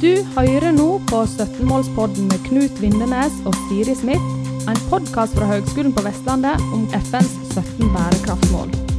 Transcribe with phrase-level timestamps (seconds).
[0.00, 4.30] Du hører nå på 17-målspodden med Knut Vindenes og Siri Smith,
[4.64, 8.89] en podkast fra Høgskolen på Vestlandet om FNs 17 bærekraftsmål.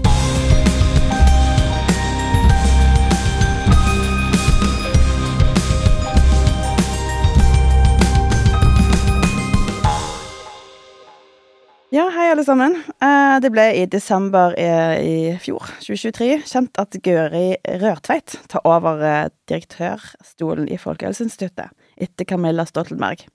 [11.92, 12.78] Ja, hei alle sammen.
[13.04, 14.68] Eh, Det ble i desember i,
[15.04, 22.64] i fjor, 2023, kjent at Gøri Rørtveit tar over eh, direktørstolen i Folkehelseinstituttet etter Camilla
[22.70, 23.26] Stoltenberg.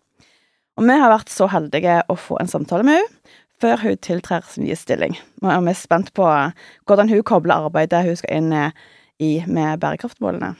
[0.80, 4.48] Og vi har vært så heldige å få en samtale med henne før hun tiltrer
[4.48, 5.18] sin nye stilling.
[5.44, 8.72] Og vi er spent på hvordan hun kobler arbeidet hun skal inn eh,
[9.20, 10.54] i med bærekraftmålene.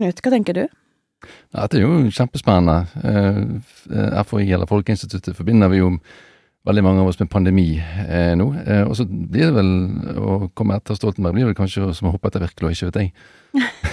[0.00, 0.64] Knut, hva tenker du?
[1.52, 2.80] Ja, det er jo kjempespennende.
[3.04, 5.92] Eh, FHI, eller Folkeinstituttet, forbinder vi jo
[6.68, 8.50] veldig mange av oss med pandemi eh, nå.
[8.64, 9.70] Eh, og så blir det vel
[10.20, 13.14] å komme etter Stoltenberg blir vel kanskje som å hoppe etter Wirkola, ikke vet jeg.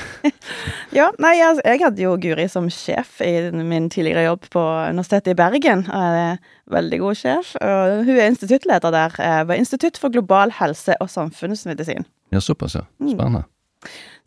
[0.96, 5.34] Ja, nei, jeg, jeg hadde jo Guri som sjef i min tidligere jobb på Universitetet
[5.34, 5.84] i Bergen.
[5.94, 7.54] Eh, veldig god sjef.
[7.62, 12.08] Og hun er instituttleder der eh, ved Institutt for global helse og samfunnsmedisin.
[12.34, 12.84] Ja, såpass, ja.
[13.00, 13.46] Spennende.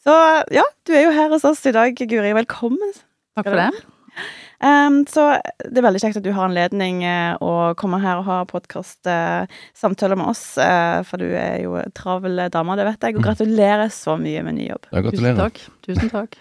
[0.01, 0.15] Så
[0.55, 2.33] ja, du er jo her hos oss i dag, Guri.
[2.39, 2.95] Velkommen.
[3.37, 3.71] Takk for det.
[4.61, 5.23] Um, så
[5.65, 10.19] det er veldig kjekt at du har anledning uh, å komme her og ha podkast-samtaler
[10.21, 13.89] med oss, Uh, for du er jo en travel dame, det vet jeg, og gratulerer
[13.95, 14.91] så mye med ny jobb.
[14.93, 15.61] Ja, Tusen takk.
[15.87, 16.37] Tusen takk.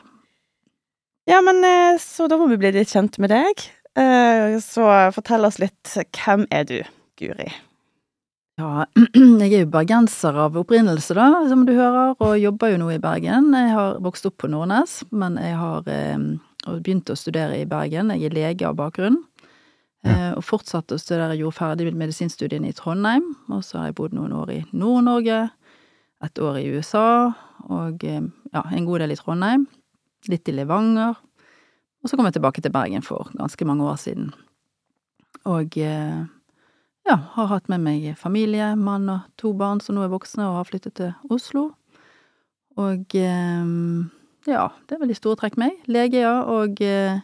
[1.29, 3.61] Ja, men eh, så da må vi bli litt kjent med deg.
[3.99, 6.79] Eh, Så fortell oss litt, hvem er du,
[7.21, 7.51] Guri?
[8.59, 8.87] Ja,
[9.43, 12.99] jeg er jo bergenser av opprinnelse, da, som du hører, og jobber jo nå i
[13.03, 13.53] Bergen.
[13.55, 16.17] Jeg har vokst opp på Nordnes, men jeg har eh,
[16.69, 18.13] og begynte å studere i Bergen.
[18.15, 19.23] Jeg er lege av bakgrunn.
[19.99, 20.29] Ja.
[20.37, 23.33] og fortsatte å studere, gjorde ferdig medisinstudiene i Trondheim.
[23.51, 25.49] Og så har jeg bodd noen år i Nord-Norge,
[26.23, 27.33] et år i USA,
[27.67, 29.65] og eh, ja, en god del i Trondheim.
[30.31, 31.19] Litt i Levanger.
[31.99, 34.29] Og så kom jeg tilbake til Bergen for ganske mange år siden.
[35.47, 36.21] Og eh,
[37.07, 40.61] ja, har hatt med meg familie, mann og to barn som nå er voksne og
[40.61, 41.69] har flyttet til Oslo.
[42.79, 43.67] Og eh,
[44.51, 45.77] ja, det er vel i store trekk meg.
[45.91, 46.35] Lege, ja.
[46.49, 47.21] Og eh,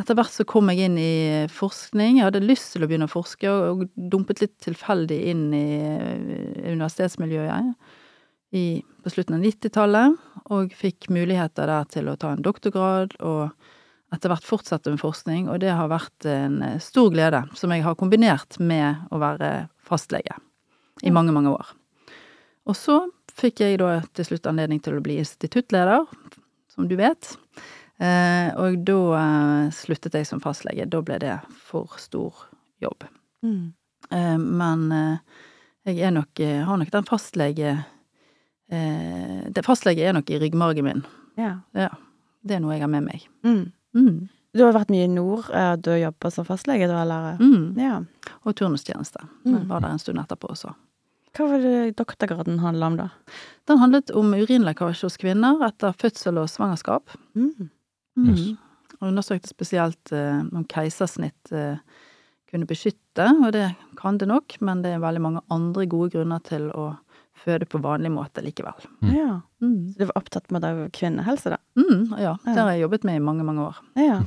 [0.00, 1.14] etter hvert så kom jeg inn i
[1.52, 2.18] forskning.
[2.18, 6.72] Jeg hadde lyst til å begynne å forske, og, dumpet litt tilfeldig inn i eh,
[6.72, 7.74] universitetsmiljøet
[8.56, 10.16] i, på slutten av 90-tallet.
[10.56, 13.52] Og fikk muligheter der til å ta en doktorgrad, og
[14.12, 15.46] etter hvert fortsette med forskning.
[15.52, 19.68] Og det har vært en eh, stor glede, som jeg har kombinert med å være
[19.86, 20.38] fastlege
[21.02, 21.74] i mange, mange år.
[22.68, 23.02] Og så
[23.32, 26.04] fikk jeg da til slutt anledning til å bli instituttleder,
[26.72, 27.34] som du vet.
[28.02, 30.88] Eh, og da eh, sluttet jeg som fastlege.
[30.90, 31.36] Da ble det
[31.68, 32.46] for stor
[32.82, 33.04] jobb.
[33.44, 35.40] Eh, men eh,
[35.92, 37.72] jeg er nok, har nok den fastlege
[38.70, 41.02] eh, det, Fastlege er nok i ryggmargen min.
[41.38, 41.56] Ja.
[41.76, 41.90] Ja.
[42.42, 43.26] Det er noe jeg har med meg.
[43.46, 43.64] Mm.
[43.94, 44.16] Mm.
[44.52, 45.48] Du har vært mye i nord.
[45.80, 47.38] du Du jobber som fastlege, da, eller?
[47.40, 47.78] Mm.
[47.80, 48.00] Ja.
[48.44, 49.22] Og turnustjeneste.
[49.46, 49.68] Mm.
[49.70, 50.74] Var der en stund etterpå også.
[51.32, 53.08] Hva var det doktorgraden handla om, da?
[53.70, 57.14] Den handlet om urinlekkasje hos kvinner etter fødsel og svangerskap.
[57.38, 57.70] Mm.
[58.26, 58.42] Yes.
[59.00, 61.78] Og undersøkte spesielt eh, om keisersnitt eh,
[62.52, 66.42] kunne beskytte, og det kan det nok, men det er veldig mange andre gode grunner
[66.44, 66.90] til å
[67.42, 68.84] føde på vanlig måte likevel.
[69.00, 69.12] Mm.
[69.16, 69.30] Ja.
[69.64, 69.78] Mm.
[69.94, 71.58] Så du var opptatt med det kvinnehelse, da?
[71.80, 72.36] Mm, ja, Ja.
[72.44, 73.80] det har jeg jobbet med i mange, mange år.
[73.96, 74.20] Ja.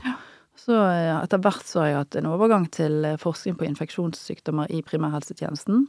[0.57, 4.72] Så eh, etter hvert så har jeg hatt en overgang til eh, forskning på infeksjonssykdommer
[4.73, 5.85] i primærhelsetjenesten.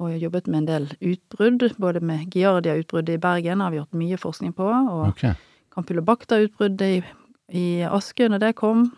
[0.00, 4.18] Og jobbet med en del utbrudd, både med Giardia-utbruddet i Bergen har vi gjort mye
[4.20, 5.26] forskning på, og Ok.
[5.72, 7.02] Campylobacter-utbruddet i,
[7.48, 8.90] i Askøy når det kom.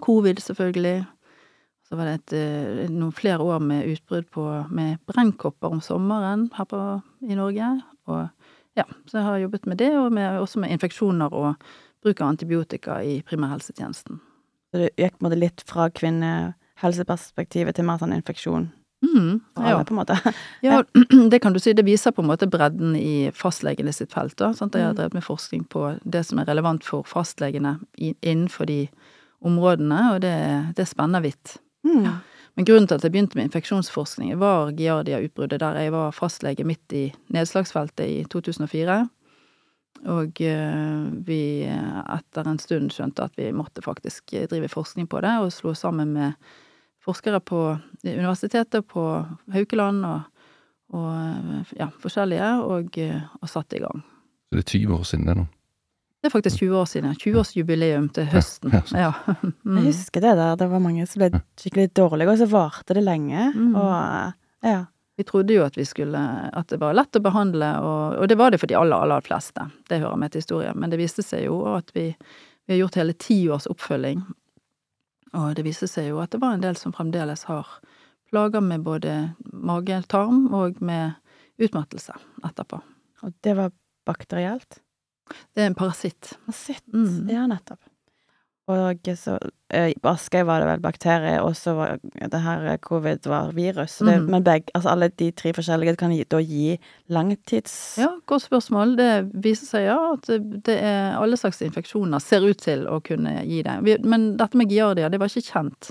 [0.00, 1.04] Covid, selvfølgelig.
[1.88, 6.50] Så var det et, eh, noen flere år med utbrudd på, med brennkopper om sommeren
[6.56, 6.80] her på,
[7.28, 7.82] i Norge.
[8.08, 8.28] Og
[8.76, 11.54] ja, så jeg har jobbet med det, og med, også med infeksjoner og
[12.02, 14.20] bruk av antibiotika i primærhelsetjenesten.
[14.72, 18.70] Så du gikk på en måte litt fra kvinnehelseperspektivet til mer sånn infeksjon
[19.02, 19.62] Mm, ja.
[19.62, 20.16] alle, på en måte?
[20.62, 20.82] Ja,
[21.30, 21.72] det kan du si.
[21.74, 24.36] Det viser på en måte bredden i fastlegene sitt felt.
[24.38, 24.74] Da, sant?
[24.74, 24.96] Jeg har Mm.
[25.00, 28.88] drevet med forskning på det som er relevant for fastlegene innenfor de
[29.42, 30.36] områdene, og det,
[30.76, 31.56] det spenner vidt.
[31.84, 32.06] Mm.
[32.54, 36.92] Men grunnen til at jeg begynte med infeksjonsforskning, var Giardia-utbruddet, der jeg var fastlege midt
[36.92, 39.08] i nedslagsfeltet i 2004.
[40.12, 45.34] Og eh, vi etter en stund skjønte at vi måtte faktisk drive forskning på det,
[45.42, 46.32] og slo sammen med
[47.04, 47.62] forskere på
[48.04, 49.02] universitetet på
[49.52, 50.20] Haukeland og,
[50.94, 52.98] og ja, forskjellige, og,
[53.42, 54.02] og satte i gang.
[54.50, 55.46] Så det er 20 år siden det nå.
[56.22, 57.14] Det er faktisk 20 år siden.
[57.18, 58.70] 20-årsjubileum til høsten.
[58.76, 59.12] ja, ja, Ja.
[59.42, 59.84] Jeg Mm.
[59.88, 60.56] husker det der.
[60.56, 63.48] Det var mange som ble skikkelig dårlige, og så varte det lenge.
[63.56, 63.74] Mm.
[63.74, 64.32] Og
[64.62, 64.84] ja.
[65.18, 66.18] Vi trodde jo at vi skulle
[66.56, 69.20] At det var lett å behandle, og, og det var det for de aller, aller
[69.20, 69.66] fleste.
[69.90, 70.78] Det hører med til historien.
[70.78, 72.14] Men det viste seg jo at vi
[72.68, 74.22] Vi har gjort hele ti års oppfølging,
[75.34, 77.68] og det viser seg jo at det var en del som fremdeles har
[78.30, 81.12] plager med både mage-tarm og med
[81.62, 82.14] utmattelse
[82.44, 82.80] etterpå.
[83.22, 83.72] Og det var
[84.08, 84.80] bakterielt?
[85.54, 86.34] Det er en parasitt.
[86.46, 87.28] Parasitt, Mm.
[87.30, 87.80] ja, nettopp.
[88.70, 89.34] Og så
[89.74, 93.96] eh, I Askøy var det vel bakterier, og så var det her covid var virus.
[93.98, 94.28] Så det, mm.
[94.30, 96.76] Men begge, altså alle de tre forskjellige kan gi, da gi
[97.10, 97.74] langtids...
[97.98, 98.94] Ja, godt spørsmål.
[99.00, 99.10] Det
[99.44, 100.30] viser seg ja at
[100.64, 103.78] det- er alle slags infeksjoner ser ut til å kunne gi det.
[103.82, 105.90] Vi, men dette med giardia, det var ikke kjent.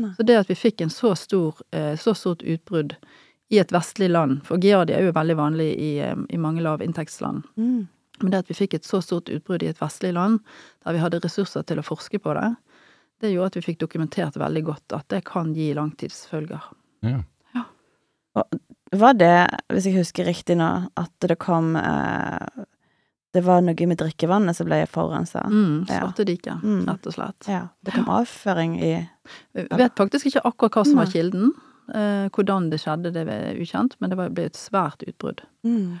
[0.00, 0.12] Nei.
[0.16, 2.94] Så det at vi fikk en så stor, eh, så stort utbrudd
[3.50, 7.42] i et vestlig land, for giardia er jo veldig vanlig i, eh, i mange lavinntektsland,
[7.56, 7.88] Mm.
[8.22, 10.40] Men det at vi fikk et så stort utbrudd i et vestlig land,
[10.84, 12.48] der vi hadde ressurser til å forske på det,
[13.20, 16.60] det gjorde at vi fikk dokumentert veldig godt at det kan gi langtidsfølger.
[17.04, 17.22] Ja.
[18.92, 19.32] Var det,
[19.70, 20.66] hvis jeg husker riktig nå,
[20.98, 22.64] at det kom eh,
[23.34, 25.44] Det var noe med drikkevannet som ble forurensa?
[25.46, 26.00] Mm, Ja.
[26.00, 26.80] Svartediket, Mm.
[26.88, 27.46] rett og slett.
[27.46, 27.68] Ja.
[27.84, 29.08] Det kom avføring i
[29.54, 31.52] Jeg vet faktisk ikke akkurat hva som var kilden.
[31.94, 35.42] Eh, hvordan det skjedde, det er ukjent, men det ble et svært utbrudd.
[35.64, 36.00] Mm.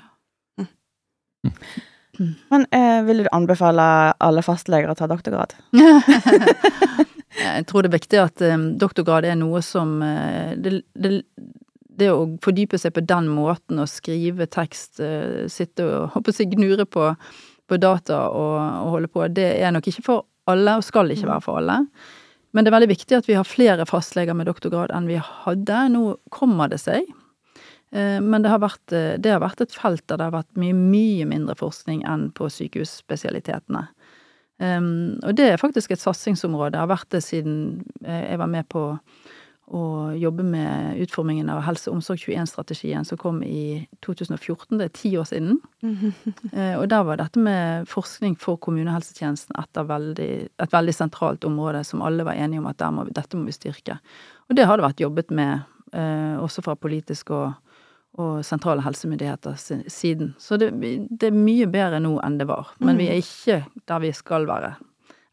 [2.18, 3.84] Men eh, ville du anbefale
[4.18, 5.54] alle fastleger å ta doktorgrad?
[7.40, 11.22] Jeg tror det er viktig at eh, doktorgrad er noe som eh, det, det,
[12.00, 16.56] det å fordype seg på den måten, å skrive tekst, eh, sitte og håper seg
[16.56, 17.12] gnure på,
[17.70, 21.30] på data og, og holde på, det er nok ikke for alle, og skal ikke
[21.30, 21.84] være for alle.
[22.50, 25.84] Men det er veldig viktig at vi har flere fastleger med doktorgrad enn vi hadde.
[25.94, 26.02] Nå
[26.34, 27.06] kommer det seg.
[27.92, 30.60] Eh, Men det har, vært, eh, det har vært et felt der det har vært
[30.60, 33.88] mye, mye mindre forskning enn på sykehusspesialitetene.
[34.60, 36.74] Um, og det er faktisk et satsingsområde.
[36.74, 37.54] Det har vært det siden
[38.04, 38.82] eh, jeg var med på
[39.70, 39.82] å
[40.18, 44.76] jobbe med utformingen av Helse Omsorg 21-strategien som kom i 2014.
[44.80, 45.60] Det er ti år siden.
[46.80, 52.02] Og der var dette med forskning for kommunehelsetjenesten et, veldig, et veldig sentralt område som
[52.02, 54.00] alle var enige om at må dette må vi styrke.
[54.50, 55.62] Og det har det vært jobbet med
[55.94, 57.54] eh, også fra politisk og,
[58.18, 59.54] og sentrale helsemyndigheter
[59.88, 60.34] siden.
[60.38, 62.72] Så det, det er mye bedre nå enn det var.
[62.82, 64.74] Men vi er ikke der vi skal være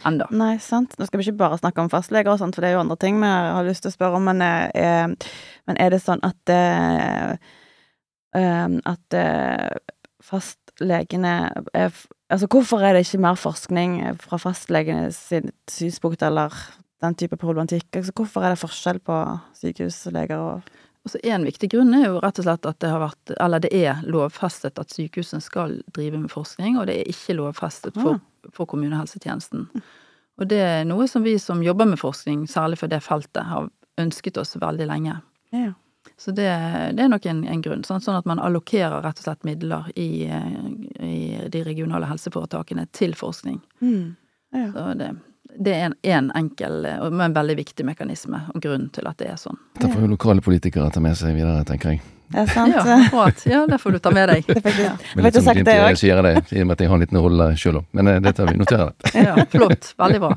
[0.06, 0.28] enda.
[0.30, 0.94] Nei, sant.
[0.98, 3.00] Nå skal vi ikke bare snakke om fastleger og sånt, for det er jo andre
[3.02, 5.32] ting vi har lyst til å spørre om, men, eh, eh,
[5.70, 7.56] men er det sånn at eh,
[8.38, 9.16] at
[10.22, 11.34] fastlegene
[11.74, 16.52] er Altså, hvorfor er det ikke mer forskning fra fastlegene sitt synspunkt, eller
[17.00, 17.88] den type problematikk?
[17.96, 19.16] Altså, hvorfor er det forskjell på
[19.56, 20.68] sykehusleger og
[21.07, 23.69] Altså En viktig grunn er jo rett og slett at det har vært, eller det
[23.71, 28.19] er lovfestet at sykehusene skal drive med forskning, og det er ikke lovfestet for,
[28.51, 29.69] for kommunehelsetjenesten.
[30.38, 33.69] Og det er noe som vi som jobber med forskning, særlig for det feltet, har
[34.04, 35.15] ønsket oss veldig lenge.
[35.56, 35.71] Ja.
[36.19, 36.50] Så det,
[37.00, 37.88] det er nok en, en grunn.
[37.88, 41.18] Sånn, sånn at man allokerer rett og slett midler i, i
[41.56, 43.62] de regionale helseforetakene til forskning.
[43.80, 44.15] Mm.
[44.59, 44.68] ja.
[44.75, 45.13] Så det,
[45.59, 49.31] det er en, en enkel, men men veldig viktig mekanisme og grunn til at det
[49.33, 49.57] er sånn.
[49.81, 52.01] Det får jo lokale politikere ta med seg videre, tenker jeg.
[52.27, 52.74] Det er sant.
[52.75, 53.44] Ja, akkurat.
[53.48, 54.44] Ja, det får du ta med deg.
[54.50, 54.95] Det faktisk, Ja.
[55.15, 56.98] jeg litt sånn sagt glimt i øyet sier det, i og med at jeg har
[56.98, 57.86] en liten rolle sjøl òg.
[57.95, 59.13] Men eh, det tar vi, noterer det.
[59.15, 59.94] Ja, flott.
[60.04, 60.33] Veldig bra.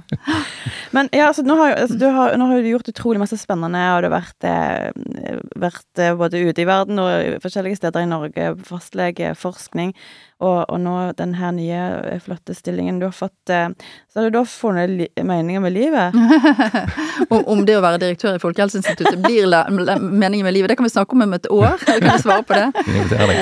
[0.97, 3.83] Men ja, altså, nå har, altså, du har, nå har du gjort utrolig masse spennende,
[3.95, 8.07] og du har vært, eh, vært eh, både ute i verden og i forskjellige steder
[8.07, 9.95] i Norge, fastlege, forskning,
[10.41, 13.53] og, og nå den her nye eh, flotte stillingen du har fått.
[13.53, 13.69] Eh,
[14.09, 16.17] så har du da funnet li meninger med livet?
[17.31, 20.87] Om, om det å være direktør i Folkehelseinstituttet blir la, meningen med livet, det kan
[20.87, 21.77] vi snakke om om et år.
[21.87, 22.69] eller kan svare på det.
[23.11, 23.33] Deg.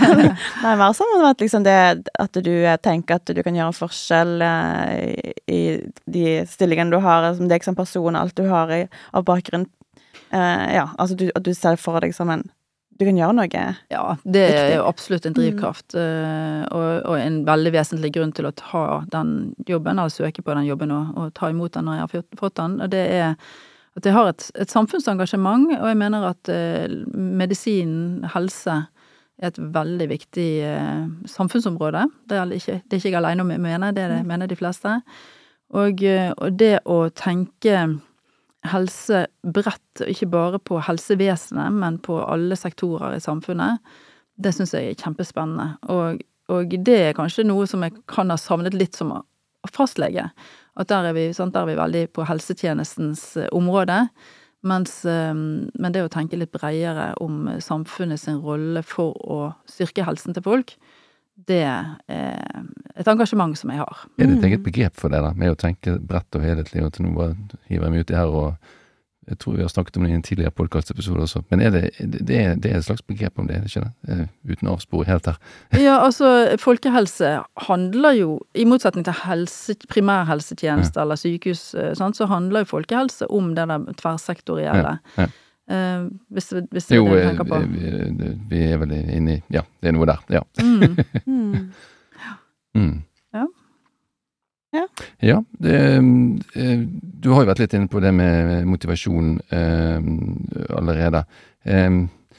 [0.64, 1.76] Nei, mer sånn at liksom det
[2.22, 4.94] at du eh, tenker at du kan gjøre en forskjell eh,
[5.50, 5.60] i, i
[6.06, 8.82] de stillingene du har, som deg som person, alt du har i,
[9.14, 9.66] av bakgrunn.
[10.32, 12.44] Eh, ja, altså du, at du ser for deg som en
[12.96, 13.62] Du kan gjøre noe.
[13.92, 16.62] Ja, det er jo absolutt en drivkraft, Mm.
[16.72, 20.64] og, og en veldig vesentlig grunn til å ta den jobben, eller søke på den
[20.64, 22.80] jobben og, og ta imot den når jeg har fått- den.
[22.80, 23.34] Og det er
[23.96, 28.86] at jeg har et, et samfunnsengasjement, og jeg mener at eh, medisin, helse,
[29.42, 32.06] er et veldig viktig eh, samfunnsområde.
[32.28, 34.48] Det er ikke, det er ikke jeg alene om å mene, det er det, mener
[34.48, 34.96] de fleste.
[35.74, 37.80] Og, eh, og det å tenke
[38.66, 43.82] helse bredt, ikke bare på helsevesenet, men på alle sektorer i samfunnet,
[44.36, 45.76] det syns jeg er kjempespennende.
[45.92, 49.14] Og, og det er kanskje noe som jeg kan ha savnet litt som
[49.72, 50.28] fastlege.
[50.76, 54.04] At der er vi, sant, der er vi veldig på helsetjenestens eh, område.
[54.66, 60.06] Mens, eh, men det å tenke litt bredere om samfunnet sin rolle for å styrke
[60.06, 60.76] helsen til folk,
[61.36, 62.64] det er
[62.96, 64.06] et engasjement som jeg har.
[64.16, 66.94] Er det et eget begrep for det, da, med å tenke bredt og helhetlig, og
[66.96, 67.36] til nå bare
[67.68, 68.74] hiver jeg meg uti her og
[69.26, 71.40] Jeg tror vi har snakket om det i en tidligere podkastepisode også.
[71.50, 73.80] Men er det, det, er, det er et slags begrep om det, er det ikke
[73.82, 74.12] det?
[74.14, 75.40] Eh, uten å avspore helt her.
[75.82, 76.28] Ja, altså
[76.62, 77.32] folkehelse
[77.66, 83.50] handler jo, i motsetning til helse, primærhelsetjeneste eller sykehus, sånn, så handler jo folkehelse om
[83.58, 84.94] det der tverrsektorielle.
[85.18, 85.28] Ja, ja.
[85.66, 87.60] Eh, hvis, hvis det er det du eh, tenker på.
[87.72, 90.24] vi, vi er vel inne i Ja, det er noe der.
[90.30, 90.42] Ja.
[90.62, 90.96] Mm.
[91.26, 91.70] Mm.
[92.76, 93.02] Mm.
[93.32, 93.46] Ja.
[94.76, 94.82] Ja.
[95.24, 95.76] Ja, det,
[96.54, 96.82] eh,
[97.22, 100.10] du har jo vært litt inne på det med motivasjon eh,
[100.76, 101.24] allerede.
[101.64, 101.90] Eh,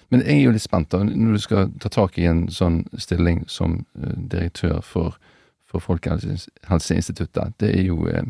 [0.07, 2.83] men jeg er jo litt spent da, når du skal ta tak i en sånn
[3.01, 5.17] stilling som eh, direktør for,
[5.67, 7.57] for Folkehelseinstituttet.
[7.59, 8.29] Det er jo eh,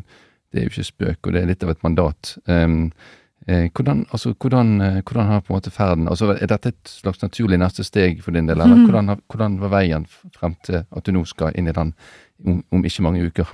[0.52, 2.38] det er jo ikke spøk, og det er litt av et mandat.
[2.48, 3.17] Um, eh,
[3.48, 7.22] hvordan, altså, hvordan, eh, hvordan har på en måte ferden altså, Er dette et slags
[7.24, 8.86] naturlig neste steg for din del, eller Mhm.
[8.90, 11.94] hvordan, har- hvordan var veien frem til at du nå skal inn i den
[12.46, 13.48] om, om ikke mange uker?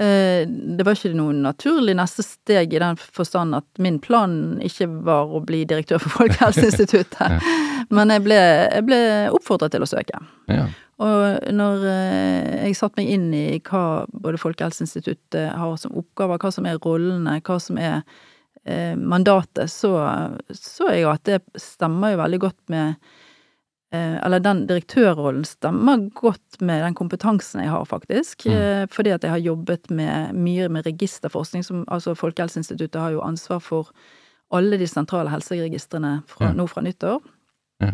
[0.00, 4.88] Eh, det var ikke noe naturlig neste steg i den forstand at min plan ikke
[5.04, 7.42] var å bli direktør for Folkehelseinstituttet.
[7.90, 8.34] Men jeg ble,
[8.72, 9.00] jeg ble
[9.30, 10.18] oppfordret til å søke.
[10.48, 10.66] Ja.
[10.98, 16.52] Og når eh, jeg satte meg inn i hva både Folkehelseinstituttet har som oppgaver, hva
[16.52, 18.02] som er rollene, hva som er eh,
[18.96, 19.90] mandatet, så
[20.54, 22.94] så jeg jo at det stemmer jo veldig godt med
[23.92, 28.46] eh, Eller den direktørrollen stemmer godt med den kompetansen jeg har, faktisk.
[28.46, 28.52] Mm.
[28.54, 33.20] Eh, fordi at jeg har jobbet med mye med registerforskning, som altså Folkehelseinstituttet har jo
[33.20, 33.90] ansvar for
[34.52, 36.52] alle de sentrale helseregistrene fra, Ja.
[36.52, 37.20] nå fra nyttår.
[37.80, 37.92] Ja.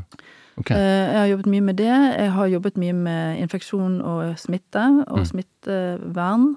[0.58, 0.76] Okay.
[0.76, 1.86] Jeg har jobbet mye med det.
[2.18, 5.24] Jeg har jobbet mye med infeksjon og smitte, og Mm.
[5.24, 6.56] smittevern.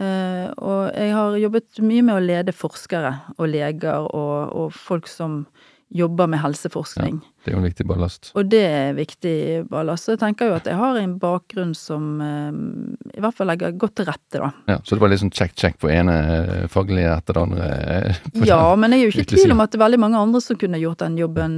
[0.00, 5.08] Eh, Og jeg har jobbet mye med å lede forskere og leger og, og folk
[5.08, 5.46] som
[5.96, 7.20] jobber med helseforskning.
[7.44, 8.32] Det er jo en viktig ballast.
[8.34, 9.34] Og det er viktig
[9.70, 10.04] ballast.
[10.08, 12.56] Så jeg tenker jo at jeg har en bakgrunn som eh,
[13.14, 14.48] i hvert fall legger godt til rette, da.
[14.66, 17.70] Ja, så det var litt sånn check-check på ene eh, faglige etter det andre?
[18.50, 20.42] Ja, men jeg er jo ikke i tvil om at det er veldig mange andre
[20.42, 21.56] som kunne gjort den jobben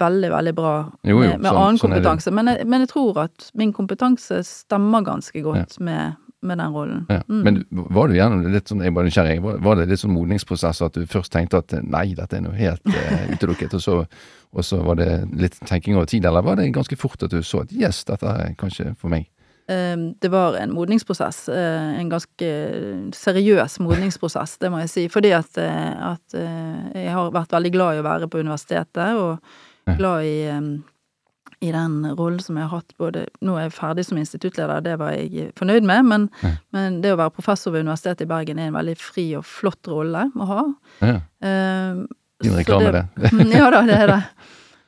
[0.00, 0.74] veldig, veldig bra
[1.04, 2.32] Jo, jo, med, med sånn- annen sånn kompetanse.
[2.40, 6.16] Men, jeg, men jeg tror at min kompetanse stemmer ganske godt med,
[6.46, 7.04] med den rollen.
[7.10, 7.20] Ja.
[7.28, 7.42] Mm.
[7.46, 7.60] Men
[7.92, 10.82] var du gjennom det litt sånn, jeg var nysgjerrig, var, var det litt sånn modningsprosess
[10.86, 13.96] at du først tenkte at nei, dette er noe helt uh, utelukket, og så,
[14.56, 17.42] og så var det litt tenking over tid, eller var det ganske fort at du
[17.42, 19.28] så at yes, dette er kanskje for meg?
[19.68, 21.48] Eh, Det var en modningsprosess.
[21.50, 22.50] eh, En ganske
[23.18, 25.06] seriøs modningsprosess, det må jeg si.
[25.10, 26.36] Fordi at, eh, at
[26.94, 29.40] jeg har vært veldig glad i å være på universitetet, og
[29.98, 30.60] glad i, eh,
[31.64, 34.98] i den rollen som jeg har hatt både Nå er jeg ferdig som instituttleder, det
[35.00, 36.50] var jeg fornøyd med, men, Ja.
[36.76, 39.88] men det å være professor ved Universitetet i Bergen er en veldig fri og flott
[39.88, 40.62] rolle å ha.
[41.00, 42.06] Ja, Uh,
[42.42, 43.30] Din reklame, det.
[43.56, 44.22] ja da, det er det.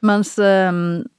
[0.00, 0.72] Mens eh,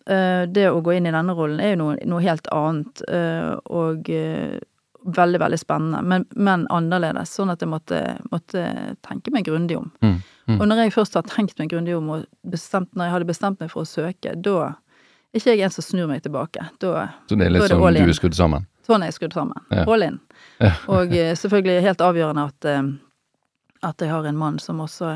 [0.09, 3.51] eh, det å gå inn i denne rollen er jo noe, noe helt annet, eh,
[3.75, 4.59] og eh,
[5.03, 7.33] veldig, veldig spennende, men, men annerledes.
[7.35, 7.99] Sånn at jeg måtte,
[8.31, 8.63] måtte
[9.05, 9.89] tenke meg grundig om.
[10.03, 10.15] Mm,
[10.51, 10.59] mm.
[10.59, 13.63] Og når jeg først har tenkt meg grundig om, og bestemt, når jeg hadde bestemt
[13.63, 14.73] meg for å søke, da
[15.35, 16.63] ikke jeg en som snur meg tilbake.
[16.81, 18.65] Da Så det er litt som du er skrudd sammen?
[18.87, 19.59] Sånn er jeg skrudd sammen.
[19.69, 19.83] Ja.
[19.85, 20.19] All in.
[20.57, 20.71] Ja.
[20.89, 22.87] Og eh, selvfølgelig helt avgjørende at, eh,
[23.85, 25.11] at jeg har en mann som også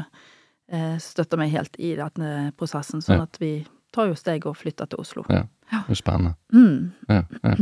[0.70, 3.24] eh, støtter meg helt i denne prosessen, sånn Ja.
[3.24, 5.25] at vi tar jo steg og flytter til Oslo.
[5.29, 5.43] Ja.
[5.74, 6.36] Det er spennende.
[6.53, 6.91] Mm.
[7.10, 7.55] Ja, ja.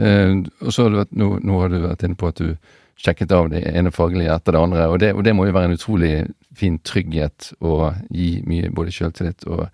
[0.00, 2.54] Eh, og så har du vært, nå, nå har du vært inne på at du
[3.00, 5.70] sjekket av det ene faglige etter det andre, og det, og det må jo være
[5.70, 6.12] en utrolig
[6.56, 9.66] fin trygghet å gi mye både selvtillit og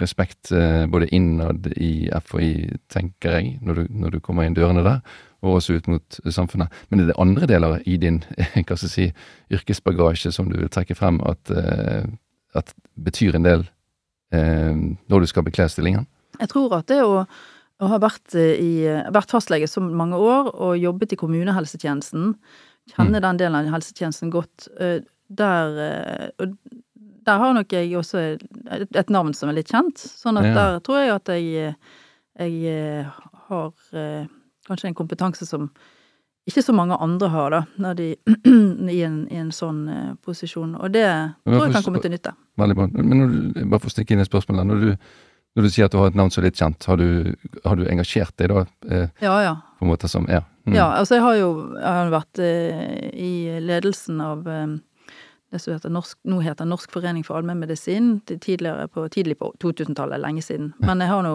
[0.00, 2.50] respekt eh, både innad i FHI,
[2.90, 5.00] tenker jeg, når du, når du kommer inn dørene der,
[5.44, 6.72] og også ut mot samfunnet.
[6.90, 8.22] Men er det andre deler i din
[8.66, 9.08] hva skal jeg si,
[9.54, 12.06] yrkesbagasje som du vil trekke frem at, eh,
[12.58, 13.66] at betyr en del
[14.34, 16.08] eh, når du skal bekle stillingen?
[16.40, 18.72] Jeg tror at det å, å ha vært, eh, i,
[19.14, 22.34] vært fastlege så mange år og jobbet i kommunehelsetjenesten,
[22.94, 26.50] kjenne den delen av helsetjenesten godt, eh, der, eh,
[27.26, 28.36] der har nok jeg også
[28.70, 30.54] et, navn som er litt kjent, sånn at Ja.
[30.54, 31.76] der tror jeg at jeg,
[32.38, 33.06] jeg eh,
[33.48, 34.26] har eh,
[34.66, 35.70] kanskje en kompetanse som
[36.46, 38.08] ikke så mange andre har, da, når de
[38.96, 40.76] i en, i en sånn eh, posisjon.
[40.78, 41.06] Og det
[41.44, 42.34] tror jeg kan komme til nytte.
[42.56, 42.86] Veldig bra.
[42.94, 44.68] Men når du, bare for å stikke inn et spørsmål der.
[44.70, 44.92] Når du,
[45.56, 47.76] når du sier at du har et navn som er litt kjent, har du, har
[47.80, 48.62] du engasjert deg da?
[48.90, 49.54] Eh, Ja, ja.
[49.80, 50.42] på en måte som Ja.
[50.66, 50.74] Mm.
[50.74, 53.32] Ja, altså jeg har jo jeg har vært eh, i
[53.62, 54.66] ledelsen av eh,
[55.52, 60.20] det som heter Norsk, nå heter Norsk forening for allmennmedisin, tidligere på, tidlig på 2000-tallet,
[60.20, 60.72] lenge siden.
[60.82, 61.34] Men jeg har nå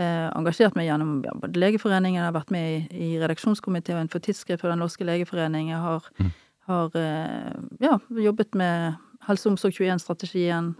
[0.00, 4.24] eh, engasjert meg gjennom ja, både Legeforeningen, jeg har vært med i, i redaksjonskomiteen for
[4.24, 6.30] tidsskrift for Den norske legeforening, jeg har, Mm.
[6.70, 7.52] har eh,
[7.84, 8.94] ja, jobbet med
[9.28, 10.74] Helse Omsorg 21-strategien,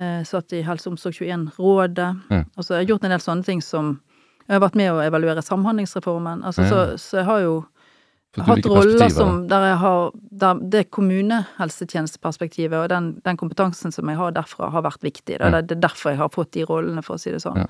[0.00, 2.12] eh, satt i Helse Omsorg 21-rådet.
[2.30, 2.44] Mm.
[2.56, 4.00] Altså jeg har gjort en del sånne ting som
[4.46, 6.44] Jeg har vært med å evaluere Samhandlingsreformen.
[6.46, 6.68] Altså, mm.
[6.70, 7.54] så, så jeg har jo
[8.44, 14.18] hatt roller som der jeg har der Det kommunehelsetjenesteperspektivet og den, den kompetansen som jeg
[14.18, 15.38] har derfra, har vært viktig.
[15.40, 15.62] Ja.
[15.62, 17.62] Det er derfor jeg har fått de rollene, for å si det sånn.
[17.64, 17.66] Ja.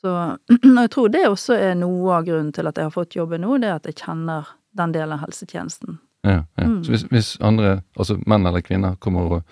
[0.00, 0.14] Så
[0.76, 3.44] og jeg tror det også er noe av grunnen til at jeg har fått jobben
[3.44, 6.00] nå, det er at jeg kjenner den delen av helsetjenesten.
[6.24, 6.64] Ja, ja.
[6.64, 6.80] Mm.
[6.84, 9.42] Så hvis, hvis andre, altså menn eller kvinner, kommer og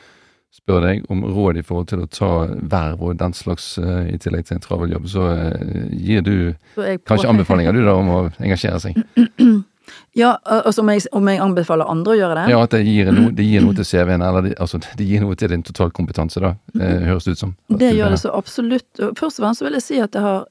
[0.53, 2.31] spør deg om råd i forhold til å ta
[2.75, 6.35] verv og den slags eh, i tillegg til en travel jobb, så eh, gir du
[6.75, 9.01] Så jeg kanskje anbefalinger du da om å engasjere seg?
[10.15, 12.45] Ja, altså om jeg, om jeg anbefaler andre å gjøre det?
[12.53, 15.21] Ja, at det gir noe, det gir noe til CV-en, eller det, altså, det gir
[15.25, 17.55] noe til din totalkompetanse, da, eh, høres det ut som.
[17.69, 18.91] Det gjør det så absolutt.
[19.19, 20.45] Først og fremst så vil jeg si at det har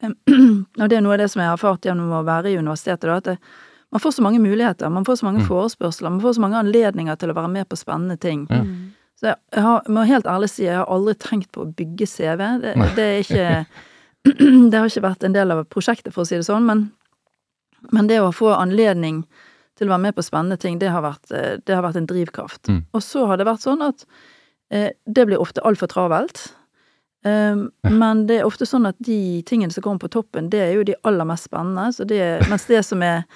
[0.80, 3.04] Og det er noe av det som jeg har erfart gjennom å være i universitetet,
[3.04, 3.34] da, at det,
[3.92, 5.48] man får så mange muligheter, man får så mange Mm.
[5.50, 8.46] forespørsler, man får så mange anledninger til å være med på spennende ting.
[8.48, 8.62] Ja.
[9.20, 12.40] Så jeg har, må helt ærlig si, jeg har aldri tenkt på å bygge CV.
[12.62, 13.66] Det, det er ikke
[14.70, 16.86] Det har ikke vært en del av prosjektet, for å si det sånn, men,
[17.92, 19.24] men det å få anledning
[19.78, 22.08] til å være med på spennende ting, det har vært, eh, det har vært en
[22.10, 22.68] drivkraft.
[22.68, 22.82] Mm.
[22.92, 24.04] Og så har det vært sånn at
[24.70, 26.50] eh, det blir ofte altfor travelt.
[27.20, 30.70] Um, men det er ofte sånn at de tingene som kommer på toppen, det er
[30.78, 31.90] jo de aller mest spennende.
[31.92, 33.26] Så det, mens det som er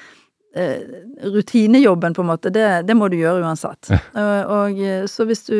[0.57, 0.81] eh,
[1.21, 3.91] rutinejobben, på en måte, det, det må du gjøre uansett.
[3.93, 5.59] Og, og eh, så hvis du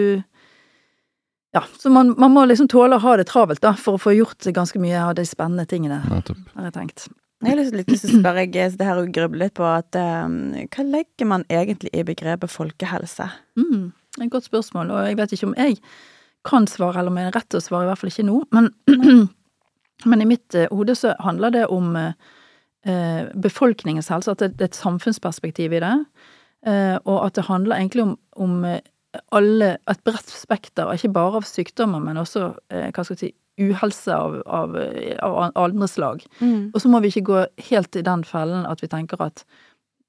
[1.55, 4.17] Ja, så man, man må liksom tåle å ha det travelt, da, for å få
[4.17, 6.23] gjort ganske mye av de spennende tingene, ja,
[6.57, 7.05] har jeg tenkt.
[7.45, 10.55] Jeg har lyst, til å spørre jeg det her og gruble litt på at um,
[10.73, 13.27] hva legger man egentlig i begrepet folkehelse?
[13.61, 15.77] Mm, et godt spørsmål, og jeg vet ikke om jeg
[16.45, 18.39] kan svare, eller om jeg er rett til å svare, i hvert fall ikke nå.
[18.57, 18.71] Men,
[20.11, 24.69] men i mitt eh, hode så handler det om uh, befolkningens helse, at det, det
[24.69, 25.95] er et samfunnsperspektiv i det.
[26.65, 28.65] Uh, og at det handler egentlig om, om
[29.33, 33.35] alle, et bredt spekter, ikke bare av sykdommer, men også eh, hva skal jeg si,
[33.61, 36.25] uhelse av, av, eh, av andre slag.
[36.43, 39.45] Og så må vi ikke gå helt i den fellen at vi tenker at,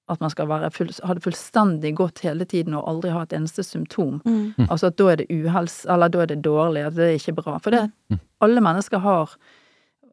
[0.09, 3.33] at man skal være full, ha det fullstendig godt hele tiden og aldri ha et
[3.38, 4.17] eneste symptom.
[4.25, 4.65] Mm.
[4.69, 7.38] Altså at da er det uhelse, eller da er det dårlig, at det er ikke
[7.43, 7.59] bra.
[7.62, 8.19] For det, Mm.
[8.41, 9.35] alle mennesker har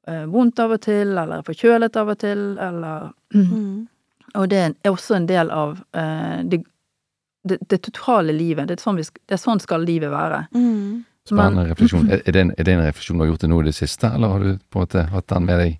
[0.08, 3.88] eh, vondt av og til, eller er forkjølet av og til, eller Mm.
[4.34, 6.62] Og det er også en del av eh, det,
[7.42, 8.68] det, det totale livet.
[8.68, 10.44] Det er, sånn vi, det er sånn skal livet være.
[10.54, 11.02] Mm.
[11.28, 12.08] Spennende refleksjon.
[12.10, 13.76] Er, er, det en, er det en refleksjon du har gjort det nå i det
[13.76, 15.76] siste, eller har du på en måte hatt den med deg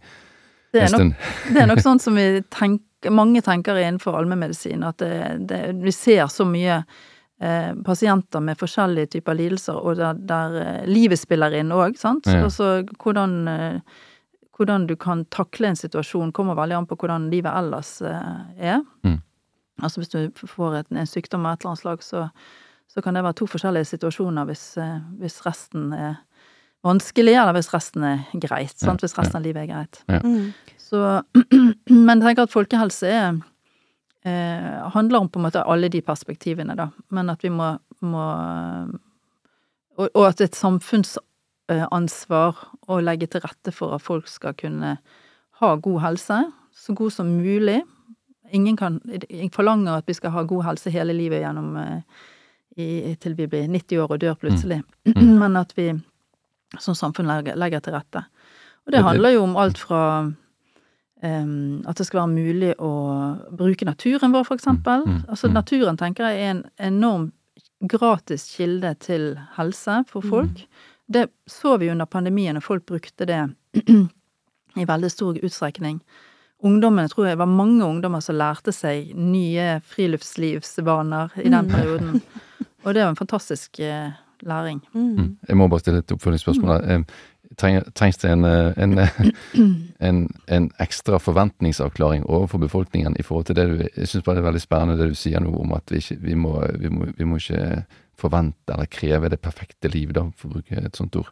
[0.73, 1.17] Det en stund?
[1.49, 5.17] Det er nok sånn som vi tenker, mange tenker innenfor allmennmedisin, at det,
[5.51, 6.79] det, vi ser så mye
[7.43, 12.31] eh, pasienter med forskjellige typer lidelser, og der, der eh, livet spiller inn òg, sant.
[12.31, 12.45] Ja.
[12.47, 14.07] Altså hvordan, eh,
[14.55, 18.79] hvordan du kan takle en situasjon kommer veldig an på hvordan livet ellers er.
[19.03, 19.19] Mm.
[19.81, 22.27] Altså hvis du får et, en sykdom av et eller annet slag, så,
[22.91, 26.21] så kan det være to forskjellige situasjoner hvis, eh, hvis resten er
[26.85, 28.77] vanskelig, eller hvis resten er greit.
[28.77, 29.01] Sant?
[29.05, 30.03] Hvis resten av livet er greit.
[30.27, 30.53] Mm.
[30.81, 31.23] Så,
[32.07, 33.41] men jeg tenker at folkehelse er
[34.27, 36.89] eh, handler om på en måte alle de perspektivene, da.
[37.15, 37.69] Men at vi må,
[38.05, 38.27] må
[39.97, 42.53] og, og at det et samfunnsansvar
[42.91, 44.97] å legge til rette for at folk skal kunne
[45.63, 46.39] ha god helse,
[46.73, 47.83] så god som mulig.
[48.53, 52.01] Ingen kan jeg forlanger at vi skal ha god helse hele livet gjennom eh,
[52.77, 54.83] i, til vi blir 90 år og dør plutselig.
[55.13, 55.39] Mm.
[55.41, 55.91] Men at vi
[56.81, 58.23] som samfunn legger, legger til rette.
[58.87, 60.33] Og Det- handler jo om alt fra
[61.23, 62.93] um, at det skal være mulig å
[63.57, 65.05] bruke naturen vår, for eksempel.
[65.07, 65.55] Mm, mm, Altså mm.
[65.55, 67.33] naturen tenker jeg er en enorm
[67.89, 70.65] gratis kilde til helse for folk.
[71.13, 73.55] Det så vi under pandemien, og folk brukte det
[74.81, 76.01] i veldig stor utstrekning.
[76.63, 81.71] Ungdommene tror jeg var mange ungdommer som lærte seg nye friluftslivsvaner i den Mm.
[81.73, 82.23] perioden.
[82.85, 84.11] Og det var en fantastisk eh,
[84.43, 84.81] læring.
[84.95, 85.17] Mm.
[85.17, 85.37] Mm.
[85.49, 86.83] Jeg må bare stille et oppfølgingsspørsmål.
[86.85, 86.91] Mm.
[86.91, 87.05] Eh,
[87.55, 88.99] Trengs det en, eh, en,
[90.01, 94.45] en, en ekstra forventningsavklaring overfor befolkningen i forhold til det du Jeg syns bare det
[94.45, 97.11] er veldig spennende det du sier nå om at vi, ikke, vi, må, vi, må,
[97.19, 97.85] vi må ikke
[98.17, 101.29] forvente eller kreve det perfekte liv, da, for å bruke et sånt ord.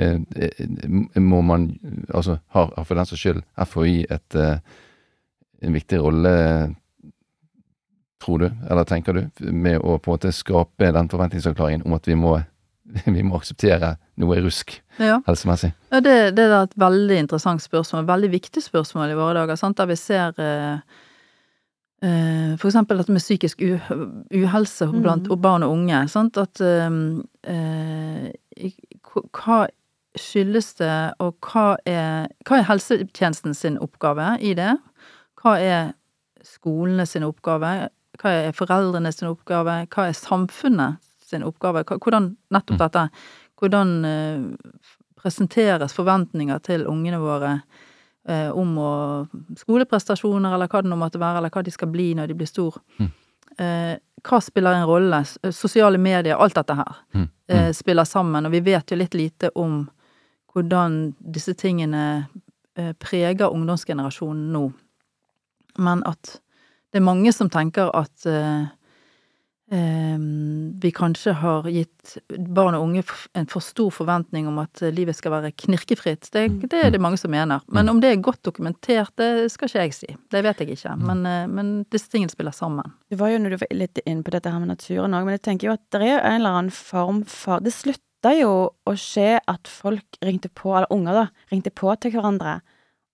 [0.00, 1.66] Eh, eh, Må man
[2.14, 4.58] Altså, har, har for den saks skyld FHI et, eh,
[5.62, 6.32] en viktig rolle,
[8.24, 12.08] tror du, eller tenker du, med å på en måte skape den forventningsavklaringen om at
[12.08, 12.34] vi må,
[13.16, 15.20] vi må akseptere noe rusk Ja.
[15.26, 15.70] helsemessig?
[15.92, 19.78] Ja, det, det er et veldig interessant spørsmål, veldig viktig spørsmål i våre dager, sant?
[19.80, 20.80] der vi ser eh,
[22.04, 25.40] eh, for eksempel dette med psykisk uhelse blant Mm.
[25.40, 26.02] barn og unge.
[26.12, 26.36] Sant?
[26.40, 26.88] At eh,
[27.44, 28.72] eh,
[29.32, 29.66] hva
[30.18, 34.72] skyldes det, og hva er, hva er helsetjenesten sin oppgave i det?
[35.40, 35.92] Hva er
[36.42, 37.88] skolene sin oppgave?
[38.20, 39.86] Hva er foreldrene sin oppgave?
[39.92, 41.84] Hva er samfunnet sin oppgave?
[41.84, 42.82] Hvordan, nettopp Mm.
[42.82, 43.04] dette,
[43.60, 44.42] hvordan eh,
[45.20, 47.62] presenteres forventninger til ungene våre
[48.28, 52.10] eh, om å skoleprestasjoner, eller hva det nå måtte være, eller hva de skal bli
[52.14, 52.76] når de blir stor.
[52.98, 53.10] Mm.
[53.58, 53.94] Eh,
[54.26, 55.22] hva spiller en rolle?
[55.54, 57.28] Sosiale medier, alt dette her, Mm.
[57.74, 58.46] spiller sammen.
[58.46, 59.88] Og vi vet jo litt lite om
[60.52, 62.26] hvordan disse tingene
[62.78, 64.66] eh, preger ungdomsgenerasjonen nå.
[65.78, 66.40] Men at
[66.90, 68.66] det er mange som tenker at eh,
[69.70, 70.18] eh,
[70.82, 72.16] vi kanskje har gitt
[72.50, 73.04] barn og unge
[73.38, 76.32] en for stor forventning om at livet skal være knirkefritt.
[76.34, 77.62] Det, det er det mange som mener.
[77.70, 80.10] Men om det er godt dokumentert, det skal ikke jeg si.
[80.32, 80.96] Det vet jeg ikke.
[80.98, 82.96] Men, eh, men disse tingene spiller sammen.
[83.10, 85.38] Det var jo når du var litt inne på dette her med naturen òg, men
[85.38, 87.72] jeg tenker jo at det er en eller annen form for Det
[88.20, 92.60] slutta jo å skje at folk ringte på, eller unger, da, ringte på til hverandre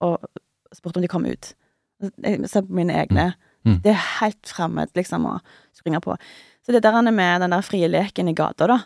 [0.03, 0.19] og
[0.75, 1.55] spurte om de kom ut.
[2.23, 3.35] Jeg ser på mine egne.
[3.65, 3.81] Mm.
[3.83, 5.39] Det er helt fremmed, liksom, å
[5.75, 6.17] springe på.
[6.65, 8.81] Så det der med den der frie leken i gata, da,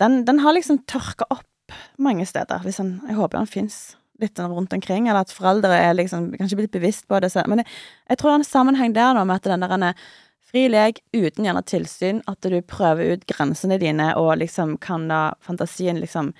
[0.00, 2.64] den, den har liksom tørka opp mange steder.
[2.78, 6.58] Han, jeg håper han fins litt sånn rundt omkring, eller at foreldre er liksom kanskje
[6.58, 7.30] blitt bevisst på det.
[7.32, 7.70] Så, men jeg,
[8.08, 9.94] jeg tror det er en sammenheng der da, med at den der
[10.52, 15.32] fri lek uten gjerne tilsyn, at du prøver ut grensene dine og liksom kan da
[15.40, 16.34] fantasien liksom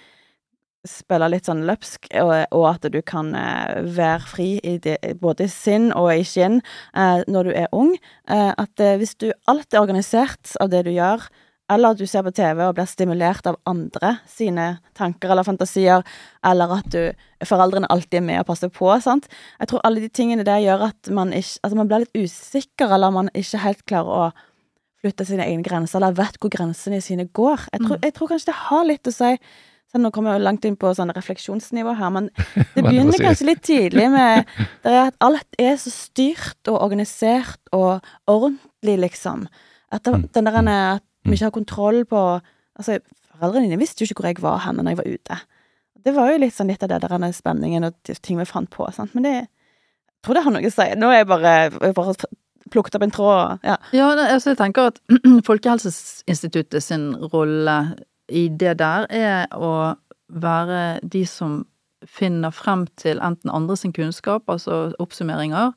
[0.85, 5.47] spille litt sånn løpsk, og, og at du kan uh, være fri i det, både
[5.47, 6.59] i sinn og i skinn
[6.99, 7.95] uh, når du er ung.
[8.27, 11.29] Uh, at hvis du alt er organisert av det du gjør,
[11.71, 14.67] eller at du ser på TV og blir stimulert av andre sine
[14.99, 16.05] tanker eller fantasier,
[16.45, 19.29] eller at du, foreldrene alltid er med og passer på, sant.
[19.61, 22.93] Jeg tror alle de tingene der gjør at man ikke Altså man blir litt usikker,
[22.93, 24.31] eller man ikke helt klarer å
[25.03, 27.69] flytte sine egne grenser, eller vet hvor grensene sine går.
[27.73, 29.37] Jeg tror, jeg tror kanskje det har litt å si
[29.93, 32.31] så Nå kommer jeg jo langt inn på sånn refleksjonsnivå her, men
[32.73, 34.49] det er begynner kanskje litt tidlig med
[34.89, 39.45] at alt er så styrt og organisert og ordentlig, liksom.
[39.93, 40.57] At Mm, den der
[40.97, 41.31] at mm.
[41.31, 42.25] vi ikke har kontroll på
[42.73, 42.95] Altså,
[43.37, 45.37] foreldrene dine visste jo ikke hvor jeg var hen når jeg var ute.
[46.03, 48.71] Det var jo litt sånn litt av det der denne spenningen og ting vi fant
[48.73, 49.13] på, sant.
[49.13, 50.87] Men det Jeg tror det har noe å si.
[50.97, 52.15] Nå er jeg bare, jeg bare
[52.73, 53.77] plukket opp en tråd, ja.
[53.93, 55.01] Ja, altså jeg tenker at
[55.49, 57.77] Folkehelseinstituttet sin rolle
[58.31, 59.73] i det der er å
[60.33, 61.65] være de som
[62.09, 65.75] finner frem til enten andre sin kunnskap, altså oppsummeringer,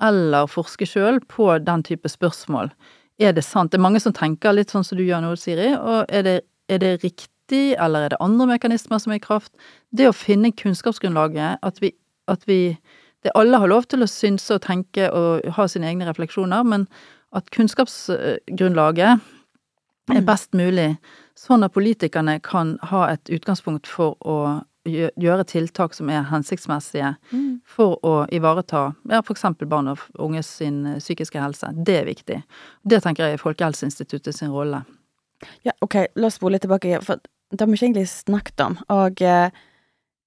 [0.00, 2.70] eller forske sjøl på den type spørsmål.
[3.20, 3.72] Er det sant?
[3.72, 6.36] Det er mange som tenker litt sånn som du gjør nå, Siri, og er det,
[6.72, 9.52] er det riktig, eller er det andre mekanismer som er i kraft?
[9.92, 11.92] Det å finne kunnskapsgrunnlaget, at vi,
[12.30, 12.78] at vi
[13.20, 16.86] det Alle har lov til å synse og tenke og ha sine egne refleksjoner, men
[17.36, 19.20] at kunnskapsgrunnlaget
[20.10, 20.26] er Mm.
[20.26, 20.96] best mulig,
[21.36, 27.14] sånn at politikerne kan ha et utgangspunkt for å gjøre tiltak som er hensiktsmessige
[27.68, 31.72] for å ivareta ja, eksempel barn og unge sin eh, psykiske helse.
[31.76, 32.38] Det er viktig.
[32.82, 34.84] Det tenker jeg er Folkehelseinstituttet sin rolle.
[35.64, 38.78] Ja, ok, la oss spole litt tilbake, for det har vi ikke egentlig snakket om.
[38.94, 39.60] Og eh,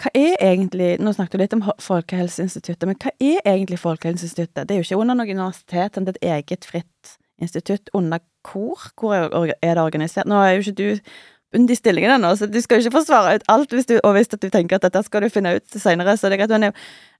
[0.03, 4.67] hva er egentlig Nå snakket du litt om Folkehelseinstituttet, men hva er egentlig Folkehelseinstituttet?
[4.67, 8.89] Det er jo ikke under noe universitet, det er et eget fritt institutt under hvor?
[8.99, 10.27] Hvor er det organisert?
[10.29, 11.13] Nå er jo ikke du
[11.53, 14.31] de stillingene nå, så du skal jo ikke forsvare ut alt hvis du, og hvis
[14.31, 16.53] du tenker at dette skal du finne ut senere, så det er greit.
[16.55, 16.75] Men jeg,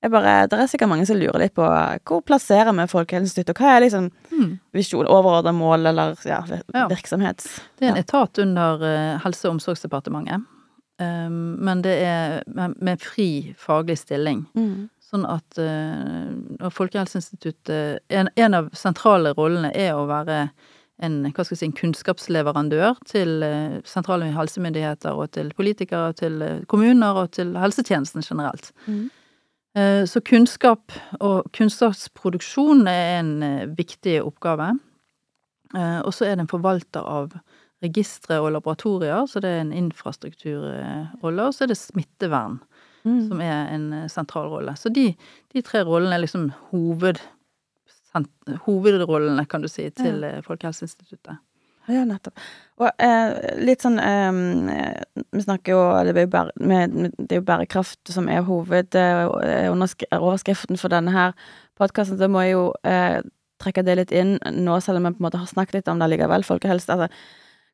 [0.06, 3.54] jeg bare, det er sikkert mange som lurer litt på eh, hvor plasserer vi Folkehelseinstituttet,
[3.54, 4.58] og hva er liksom Hmm.
[4.74, 6.42] visjon, overordna mål, eller ja,
[6.90, 7.46] virksomhet?
[7.46, 7.68] Ja.
[7.78, 10.50] Det er en etat under eh, Helse- og omsorgsdepartementet,
[11.02, 14.44] Um, men det er med, fri faglig stilling.
[14.54, 14.90] Mm.
[15.02, 20.38] Sånn at uh, Folkehelseinstituttet en, en av sentrale rollene er å være
[21.04, 26.16] en, hva skal jeg si, en kunnskapsleverandør til eh, sentrale helsemyndigheter og til politikere og
[26.22, 28.72] til eh, kommuner og til helsetjenesten generelt.
[28.88, 29.10] Mm.
[29.76, 33.34] Eh, Så kunnskap og kunnskapsproduksjon er en
[33.76, 34.74] viktig oppgave.
[35.74, 37.32] Og så er det en forvalter av
[37.82, 41.48] registre og laboratorier, så det er en infrastrukturrolle.
[41.48, 42.60] Og så er det smittevern,
[43.04, 43.28] Mm.
[43.28, 44.78] som er en sentral rolle.
[44.80, 45.10] Så de,
[45.54, 47.20] de tre rollene er liksom hoved,
[48.66, 50.42] hovedrollene, kan du si, til ja.
[50.46, 51.36] Folkehelseinstituttet.
[51.92, 52.38] Ja, nettopp.
[52.80, 54.32] Og eh, litt sånn eh,
[55.36, 60.88] Vi snakker jo det er jo, bære, det er jo bærekraft som er hovedoverskriften for
[60.94, 61.36] denne her
[61.80, 63.20] podkasten, så må jeg jo eh,
[63.64, 66.00] trekke det litt inn nå, selv om vi på en måte har snakket litt om
[66.00, 66.42] det likevel.
[66.48, 67.08] Folkehelse altså,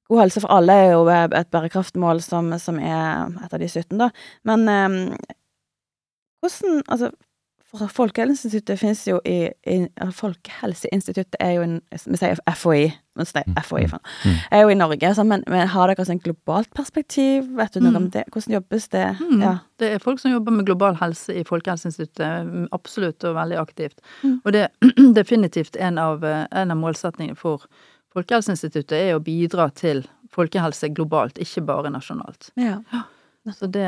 [0.09, 3.69] God helse for alle er jo eh, et bærekraftmål som, som er et av de
[3.69, 4.07] 17, da.
[4.49, 4.89] Men eh,
[6.41, 7.07] hvordan Altså,
[7.69, 9.75] for Folkehelseinstituttet finnes jo i, i
[10.17, 12.87] Folkehelseinstituttet er jo en Vi sier FHI.
[13.19, 14.03] Men nei, er FHI, mm, faen.
[14.23, 14.37] mm.
[14.55, 17.49] Er jo i Norge, så, men, men har dere en globalt perspektiv?
[17.57, 17.97] Vet du noe Mm.
[17.99, 18.23] om det?
[18.31, 19.05] Hvordan jobbes det?
[19.19, 19.41] Mm.
[19.43, 19.53] Ja.
[19.77, 23.99] Det er folk som jobber med global helse i Folkehelseinstituttet, mm, absolutt og veldig aktivt.
[24.23, 24.39] Mm.
[24.45, 27.67] Og det er definitivt en av, en av målsetningene for
[28.15, 30.03] Folkehelseinstituttet er å bidra til
[30.33, 32.51] folkehelse globalt, ikke bare nasjonalt.
[32.57, 32.79] ja.
[33.55, 33.85] Så det,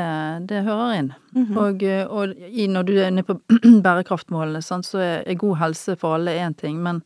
[0.48, 1.10] det hører inn.
[1.34, 1.56] Mhm.
[1.58, 3.36] Og, eh, og i, når du er inne på
[3.86, 7.02] bærekraftmålene, sant, så er, er god helse for alle én ting, men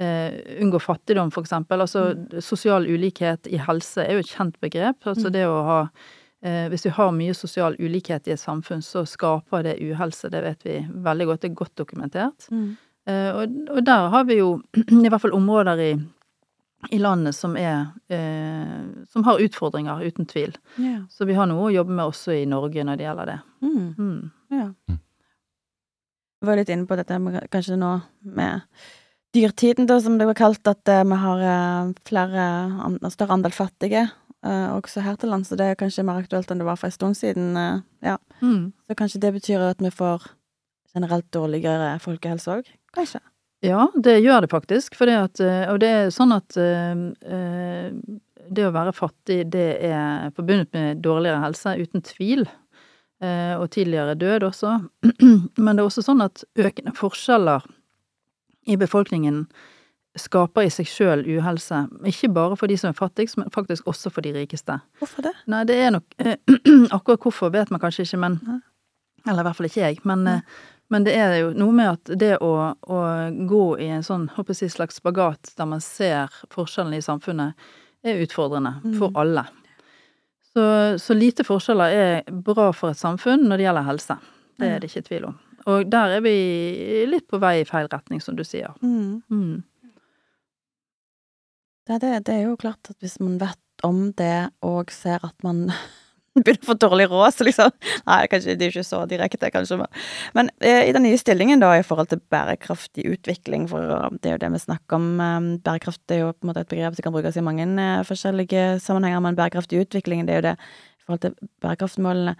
[0.00, 1.80] eh, unngå fattigdom, for eksempel.
[1.84, 2.14] Altså
[2.44, 4.98] sosial ulikhet i helse er jo et kjent begrep.
[5.06, 5.32] Altså Mm.
[5.38, 5.78] det å ha
[6.42, 10.28] eh, Hvis vi har mye sosial ulikhet i et samfunn, så skaper det uhelse.
[10.30, 11.40] Det vet vi veldig godt.
[11.42, 12.50] Det er godt dokumentert.
[12.52, 12.76] Mm.
[13.08, 14.60] Eh, og, og der har vi jo
[15.04, 15.90] i hvert fall områder i,
[16.90, 20.56] i landet som er eh, Som har utfordringer, uten tvil.
[20.76, 21.00] Ja.
[21.10, 23.38] Så vi har noe å jobbe med også i Norge når det gjelder det.
[23.64, 23.88] Mm.
[23.98, 24.30] Mm.
[24.52, 24.68] Ja.
[24.90, 25.00] Mm.
[26.40, 27.92] Vi var litt inne på dette med, kanskje nå
[28.36, 28.66] med
[29.34, 32.44] dyrtiden, da, som det var kalt, at uh, vi har eh, flere,
[32.86, 34.06] an, større andel fattige
[34.46, 36.88] uh, også her til lands, så det er kanskje mer aktuelt enn det var for
[36.88, 37.56] en stund siden.
[38.04, 38.16] ja.
[38.40, 38.72] Mm.
[38.86, 40.28] Så kanskje det betyr at vi får
[40.94, 42.70] generelt dårligere folkehelse òg?
[42.96, 43.20] Kanskje.
[43.64, 44.96] Ja, det gjør det faktisk.
[44.98, 46.92] For det at, eh, og det er sånn at eh,
[47.24, 47.88] eh,
[48.46, 52.46] det å være fattig, det er forbundet med dårligere helse, uten tvil.
[53.16, 54.70] Og tidligere død også.
[55.64, 57.64] Men det er også sånn at økende forskjeller
[58.68, 59.46] i befolkningen
[60.20, 61.78] skaper i seg sjøl uhelse.
[62.12, 64.76] Ikke bare for de som er fattigst, men faktisk også for de rikeste.
[65.00, 65.32] Hvorfor det?
[65.48, 66.12] Nei, det er nok
[66.98, 68.36] Akkurat hvorfor vet man kanskje ikke, men
[69.24, 70.04] Eller i hvert fall ikke jeg.
[70.04, 70.28] Men,
[70.88, 72.98] men det er jo noe med at det å, å
[73.50, 77.54] gå i en sånn håper jeg, slags spagat der man ser forskjellene i samfunnet,
[78.06, 79.16] er utfordrende for Mm.
[79.22, 79.46] alle.
[80.56, 80.62] Så,
[81.02, 84.16] så lite forskjeller er bra for et samfunn når det gjelder helse.
[84.56, 85.34] Det er det ikke tvil om.
[85.66, 86.36] Og der er vi
[87.10, 88.70] litt på vei i feil retning, som du sier.
[88.80, 89.18] Mm.
[89.28, 89.64] Mm.
[91.86, 95.36] Det, det, det er jo klart at hvis man vet om det og ser at
[95.44, 95.66] man
[96.44, 97.72] begynner å få dårlig råd, så liksom
[98.06, 99.78] Nei, kanskje det er ikke så direkte, kanskje.
[100.36, 104.30] Men, eh, i den nye stillingen, da, i forhold til bærekraftig utvikling, for eh, det
[104.30, 106.98] er jo det vi snakker om eh, Bærekraft er jo på en måte et begrep
[106.98, 110.54] som kan brukes i mange eh, forskjellige sammenhenger, men bærekraftig utvikling, det er jo det
[110.56, 112.36] i forhold til bærekraftmålene.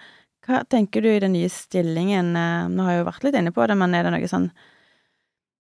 [0.46, 2.35] Hva tenker du i den nye stillingen?
[2.38, 4.50] Eh, Nå har jeg jo vært litt inne på det, men er det noe sånn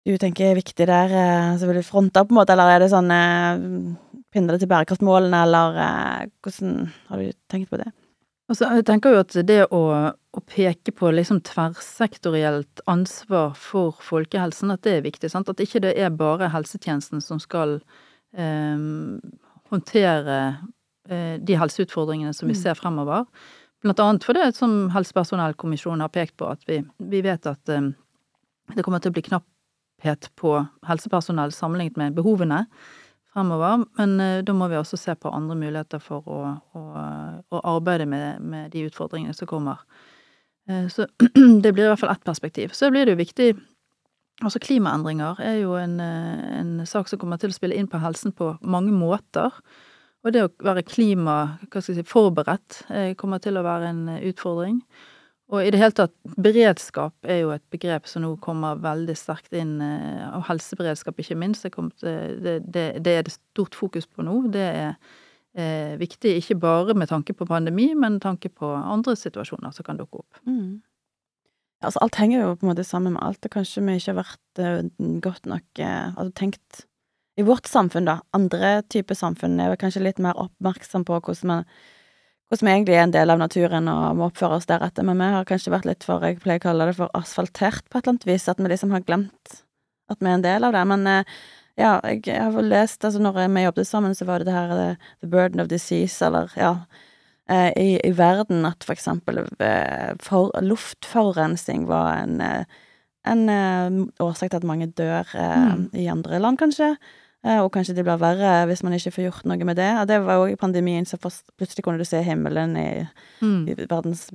[0.09, 2.85] du tenker er viktig der, eh, så vil du fronte på en måte, eller er
[2.85, 3.11] det sånn
[4.31, 7.89] Pinne det til bærekraftmålene, eller hvordan har du tenkt på det?
[8.51, 14.73] Altså, jeg tenker jo at det å, å peke på liksom tverrsektorielt ansvar for folkehelsen,
[14.75, 15.31] at det er viktig.
[15.31, 15.53] Sant?
[15.53, 17.77] At ikke det er bare helsetjenesten som skal
[18.35, 18.83] eh,
[19.71, 20.39] håndtere
[21.07, 22.63] eh, de helseutfordringene som vi Mm.
[22.63, 23.29] ser fremover.
[23.81, 27.93] Blant annet for det som Helsepersonellkommisjonen har pekt på, at vi, vi vet at eh,
[28.75, 30.59] det kommer til å bli knapphet på
[30.91, 32.67] helsepersonell sammenlignet med behovene
[33.35, 33.85] fremover.
[33.99, 36.41] Men eh, da må vi også se på andre muligheter for å,
[36.77, 36.85] å,
[37.51, 39.83] å arbeide med, med de utfordringene som kommer.
[40.69, 41.07] Eh, så
[41.63, 42.75] det blir i hvert fall ett perspektiv.
[42.77, 43.53] Så blir det jo viktig
[44.41, 48.01] Altså klimaendringer er jo en, eh, en sak som kommer til å spille inn på
[48.01, 49.53] helsen på mange måter.
[50.25, 53.91] Og det å være klima, hva skal jeg si, forberedt eh, kommer til å være
[53.93, 54.81] en utfordring.
[55.51, 59.55] Og i det hele tatt, beredskap er jo et begrep som nå kommer veldig sterkt
[59.57, 61.67] inn, eh, og helseberedskap ikke minst.
[61.67, 62.13] Det,
[62.45, 64.37] det, det, det er det stort fokus på nå.
[64.55, 64.93] Det er
[65.59, 69.99] eh, viktig ikke bare med tanke på pandemi, men tanke på andre situasjoner som kan
[69.99, 70.41] dukke opp.
[70.47, 70.79] Mm.
[71.81, 74.21] Altså, alt henger jo på en måte sammen med alt, og kanskje vi ikke har
[74.21, 76.85] vært uh, godt nok uh, altså, tenkt
[77.41, 81.55] I vårt samfunn, da, andre typer samfunn, er jo kanskje litt mer oppmerksom på hvordan
[81.55, 81.63] vi
[82.51, 85.29] hvordan vi egentlig er en del av naturen og må oppføre oss deretter, men vi
[85.37, 88.17] har kanskje vært litt for, jeg pleier å kalle det for asfaltert på et eller
[88.17, 89.61] annet vis, at vi liksom har glemt
[90.11, 90.83] at vi er en del av det.
[90.91, 91.39] Men eh,
[91.79, 94.75] ja, jeg, har vel lest, altså når vi jobbet sammen, så var det det her
[94.75, 96.75] eh, The Burden of Disease, eller ja,
[97.47, 99.45] eh, i, i verden at for eksempel
[100.25, 102.43] for, luftforurensning var en,
[103.31, 103.49] en
[104.19, 105.91] årsak til at mange dør Mm.
[105.95, 106.97] i andre land, kanskje.
[107.43, 109.89] Eh, Og kanskje det blir verre hvis man ikke får gjort noe med det.
[110.03, 112.89] Og det var jo i pandemien, så plutselig kunne du se himmelen i,
[113.41, 114.27] i verdens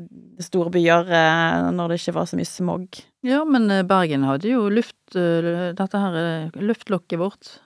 [0.41, 3.02] store byer eh, når det ikke var så mye smog.
[3.26, 7.60] Ja, men eh, Bergen hadde jo luft, dette her luftlokket vårt.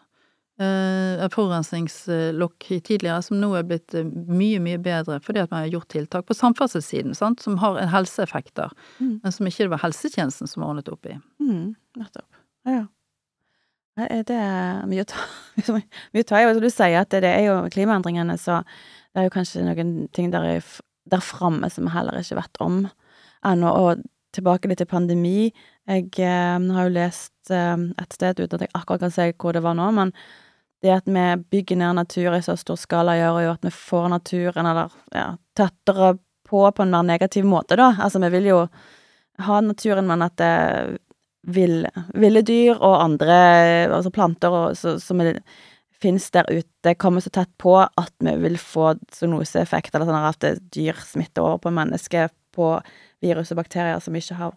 [1.32, 3.94] forurensningslokk tidligere som nå er blitt
[4.28, 7.88] mye, mye bedre fordi at man har gjort tiltak på samferdselssiden, sant, som har en
[7.94, 9.20] helseeffekter, Mm.
[9.24, 11.16] men som ikke det var helsetjenesten som ordnet opp i.
[11.40, 12.28] Mm, nettopp.
[12.66, 12.86] Ja, ja.
[14.08, 15.26] Er Det er mye å ta
[15.76, 16.48] mye å ta i.
[16.48, 18.62] Og du sier, at det, det er jo klimaendringene, så
[19.14, 20.62] det er jo kanskje noen ting der,
[21.10, 22.84] der framme som vi heller ikke vet om
[23.46, 23.74] ennå.
[23.74, 24.04] Og
[24.36, 25.50] tilbake litt til pandemi.
[25.90, 29.58] Jeg eh, har jo lest eh, et sted uten at jeg akkurat kan si hvor
[29.58, 30.14] det var nå, men
[30.84, 34.08] det at vi bygger ned natur i så stor skala, gjør jo at vi får
[34.14, 36.14] naturen, eller ja, tettere
[36.50, 37.92] på på en mer negativ måte, da.
[38.00, 38.62] Altså, vi vil jo
[39.44, 40.54] ha naturen, men at det
[41.54, 43.36] ville, ville dyr og andre,
[43.90, 45.22] altså planter og, så, som
[46.00, 50.48] fins der ute, kommer så tett på at vi vil få zoonoseeffekt, eller sånn at
[50.74, 52.76] dyr smitter over på mennesker på
[53.24, 54.54] virus og bakterier som vi ikke har,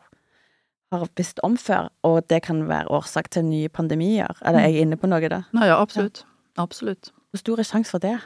[0.93, 4.31] har visst om før, og det kan være årsak til nye pandemier.
[4.45, 5.43] Eller er jeg inne på noe da?
[5.57, 6.25] Nei, ja, absolutt.
[6.61, 7.11] Absolutt.
[7.33, 8.17] Hvor stor er sjansen for det?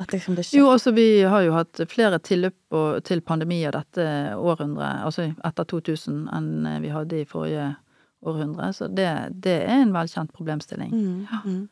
[0.00, 0.46] At liksom det?
[0.56, 4.04] Jo, altså vi har jo hatt flere tilløp til pandemier dette
[4.36, 7.86] århundret, altså etter 2000, enn vi hadde i forrige århundre,
[8.20, 10.90] så det, det er en velkjent problemstilling.
[10.92, 11.68] Mm, mm.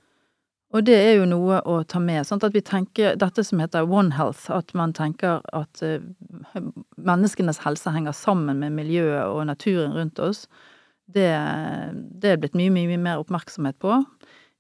[0.69, 3.89] Og det er jo noe å ta med, sånn at vi tenker dette som heter
[3.89, 6.05] One Health, at man tenker at eh,
[7.01, 10.45] menneskenes helse henger sammen med miljøet og naturen rundt oss,
[11.09, 11.31] det,
[12.21, 13.97] det er blitt mye, mye, mye mer oppmerksomhet på.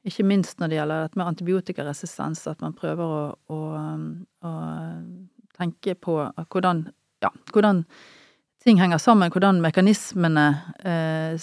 [0.09, 3.59] Ikke minst når det gjelder dette med antibiotikaresistens, at man prøver å, å,
[4.49, 4.53] å
[5.59, 6.17] tenke på
[6.49, 6.87] hvordan,
[7.21, 7.85] ja, hvordan
[8.65, 10.47] ting henger sammen, hvordan mekanismene
[10.89, 11.37] eh,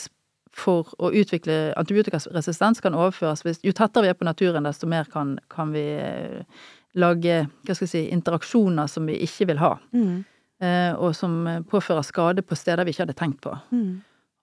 [0.55, 3.43] for å utvikle antibiotikaresistens kan overføres.
[3.43, 6.63] Hvis, jo tettere vi er på naturen, desto mer kan, kan vi eh,
[6.95, 10.23] lage hva skal jeg si, interaksjoner som vi ikke vil ha, Mm,
[10.63, 13.57] eh, og som påfører skade på steder vi ikke hadde tenkt på.
[13.71, 13.95] mm.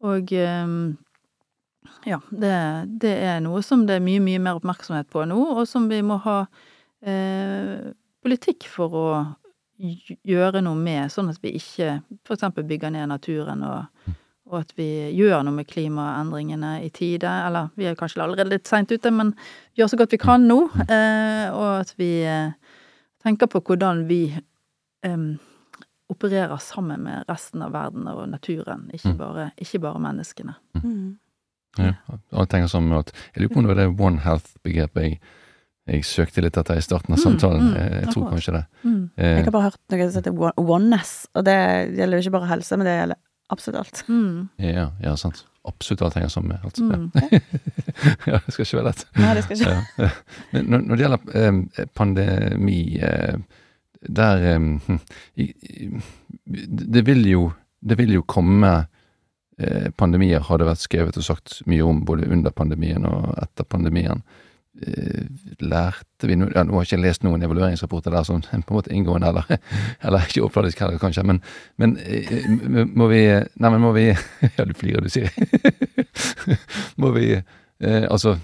[0.03, 0.77] Og eh,
[2.11, 2.55] ja, det,
[3.03, 6.01] det er noe som det er mye, mye mer oppmerksomhet på nå, og som vi
[6.03, 6.40] må ha
[7.07, 9.07] eh, politikk for å
[9.79, 14.12] gjøre noe med, sånn at vi ikke eksempel bygger ned naturen, og,
[14.52, 14.86] og at vi
[15.16, 17.30] gjør noe med klimaendringene i tide.
[17.46, 19.32] Eller vi er kanskje allerede litt seint ute, men
[19.78, 20.58] gjør så godt vi kan nå.
[20.84, 22.52] Eh, og at vi eh,
[23.24, 24.20] tenker på hvordan vi
[25.02, 25.24] eh,
[26.12, 29.18] opererer sammen med resten av verden og naturen, ikke Mm.
[29.18, 30.54] bare, ikke bare menneskene.
[30.82, 31.16] Mm.
[31.78, 31.94] Ja,
[32.36, 35.20] og jeg tenker sånn at Jeg lurer på om det var det One Health-begrepet jeg,
[35.88, 37.62] jeg søkte litt etter i starten av Mm, samtalen.
[37.72, 38.64] mm, Eh, jeg tror kanskje det.
[38.84, 39.10] Mm.
[39.16, 41.56] Eh, Jeg har bare hørt noe som heter oneness, og det
[41.96, 43.16] gjelder jo ikke bare helse, men det gjelder
[43.52, 44.04] absolutt alt.
[44.08, 44.48] Mm.
[44.62, 45.44] ja, ja, sant.
[45.64, 46.78] Absolutt alt henger sammen med alt.
[46.78, 47.10] Mm.
[48.26, 49.04] Ja, det skal ikke være lett.
[49.14, 50.08] Nei, det skal ikke Ja, ja.
[50.52, 53.36] Men når, når det gjelder eh, pandemi, eh,
[54.02, 54.58] der eh,
[56.90, 57.44] Det vil jo
[57.78, 58.72] Det vil jo komme
[59.58, 63.66] eh, pandemier, har det vært skrevet og sagt mye om både under pandemien og etter
[63.66, 64.22] pandemien.
[64.72, 65.26] Eh,
[65.61, 68.78] lærte vi noe ja, Nå har jeg ikke lest noen evalueringsrapporter der som på en
[68.78, 69.58] måte inngående, eller,
[70.00, 71.42] eller ikke overfladisk heller, kanskje, men,
[71.76, 72.46] men eh,
[72.88, 74.06] må vi Nei, men må vi
[74.56, 75.28] Ja, du flirer, du sier.
[77.02, 78.38] må vi eh, Altså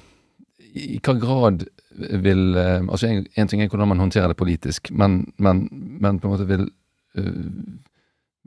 [0.79, 1.65] i hva grad
[1.97, 6.21] vil eh, Altså, en, en ting er hvordan man håndterer det politisk, men, men, men
[6.21, 6.67] på en måte vil
[7.17, 7.45] eh,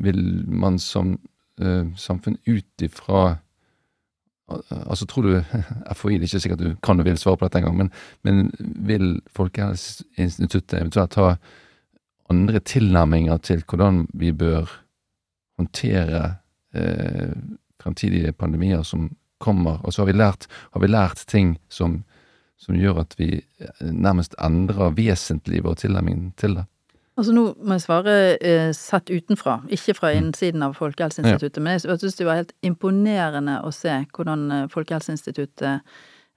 [0.05, 1.15] Vil man som
[1.61, 3.39] eh, samfunn ut ifra
[4.69, 5.31] Altså, tror du
[5.97, 7.91] FHI, det er ikke sikkert du kan og vil svare på dette engang, men,
[8.27, 8.51] men
[8.87, 11.33] vil Folkehelseinstituttet eventuelt ha
[12.31, 14.69] andre tilnærminger til hvordan vi bør
[15.59, 16.23] håndtere
[16.75, 17.33] eh,
[17.81, 19.09] fremtidige pandemier som
[19.41, 19.81] kommer?
[19.83, 22.03] Og så har vi lært, har vi lært ting som,
[22.57, 26.67] som gjør at vi eh, nærmest endrer vesentlig vår tilnærming til det.
[27.17, 30.17] Altså nå må jeg svare eh, sett utenfra, ikke fra Mm.
[30.23, 35.81] innsiden av Folkehelseinstituttet, men jeg syns det var helt imponerende å se hvordan eh, Folkehelseinstituttet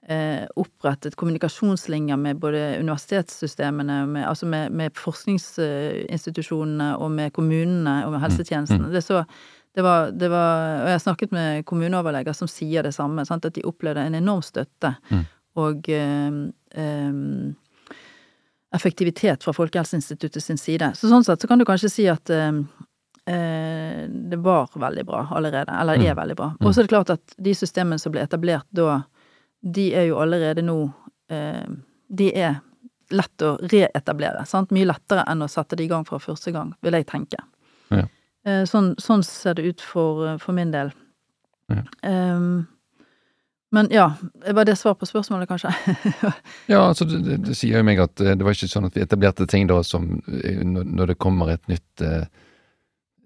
[0.09, 8.11] eh, opprettet kommunikasjonslinjer med både universitetssystemene, med, altså med, med forskningsinstitusjonene og med kommunene og
[8.13, 8.91] med helsetjenestene.
[8.93, 9.23] Det, så,
[9.75, 13.45] det, var, det var Og jeg har snakket med kommuneoverleger som sier det samme, sant,
[13.45, 15.25] at de opplevde en enorm støtte Mm.
[15.55, 16.31] og eh,
[16.75, 17.13] eh,
[18.75, 20.91] effektivitet fra Folkehelseinstituttet sin side.
[20.99, 22.51] Så sånn sett så kan du kanskje si at eh,
[23.27, 26.17] eh, det var veldig bra allerede, eller er Mm.
[26.21, 26.49] veldig bra.
[26.59, 26.67] Mm.
[26.67, 29.03] Og så er det klart at de systemene som ble etablert da,
[29.63, 30.93] de er jo allerede nå
[31.29, 31.65] eh,
[32.15, 32.59] De er
[33.09, 34.69] lett å reetablere, sant?
[34.71, 37.37] Mye lettere enn å sette det i gang fra første gang, vil jeg tenke.
[37.89, 38.03] Ja.
[38.45, 40.91] Eh, sånn, sånn ser det ut for, for min del.
[41.69, 41.81] Ja.
[42.03, 42.67] Ehm,
[43.71, 44.13] men ja,
[44.51, 45.73] var det svar på spørsmålet, kanskje?
[46.67, 48.97] Ja, altså det, det, det sier jo meg at eh, det var ikke sånn at
[48.97, 52.27] vi etablerte ting da som eh, Når, det kommer et nytt eh,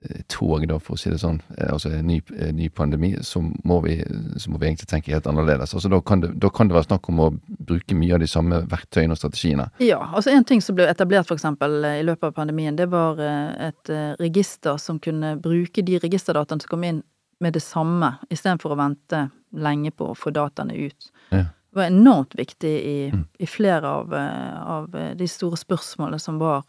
[0.08, 2.22] eh, tog, da, for å si det sånn, altså en ny,
[2.56, 4.00] ny pandemi, så må, vi,
[4.40, 5.76] så må vi egentlig tenke helt annerledes.
[5.76, 8.32] Altså Da kan det, da kan det være snakk om å bruke mye av de
[8.32, 9.68] samme verktøyene og strategiene.
[9.84, 13.92] Ja, altså en ting som ble etablert eh, i løpet av pandemien, det var et
[14.24, 17.04] register som kunne bruke de registerdataene som kom inn
[17.40, 21.12] med det samme, istedenfor å vente lenge på å få dataene ut.
[21.30, 21.46] Ja.
[21.70, 23.26] Det var enormt viktig i, Mm.
[23.40, 26.64] i flere av, eh, av eh, de store spørsmålene som var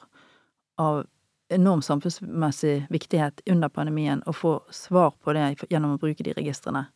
[0.79, 1.07] av
[1.51, 6.87] enorm samfunnsmessig viktighet under pandemien, å få svar på det gjennom å bruke de registrene.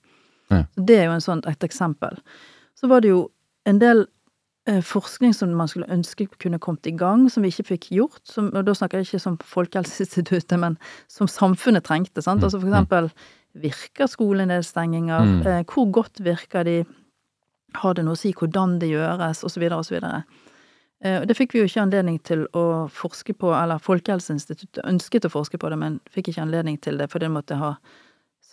[0.51, 0.65] Ja.
[0.77, 2.19] Det er jo en sånn, et eksempel.
[2.77, 3.31] Så var det jo
[3.67, 4.07] en del
[4.67, 8.21] eh, forskning som man skulle ønske kunne kommet i gang, som vi ikke fikk gjort.
[8.25, 10.79] Som, og da snakker jeg ikke som Folkehelseinstituttet, men
[11.09, 12.23] som samfunnet trengte.
[12.23, 12.41] Sant?
[12.41, 13.11] Mm, Altså for eksempel,
[13.55, 15.21] virker skolenedstenginger?
[15.25, 15.47] Mm.
[15.47, 16.85] Eh, hvor godt virker de?
[17.75, 20.21] har det noe å si hvordan det gjøres, og så videre og så videre.
[21.03, 25.33] Eh, det fikk vi jo ikke anledning til å forske på, eller Folkehelseinstituttet ønsket å
[25.33, 27.75] forske på det, men fikk ikke anledning til det, for det måtte ha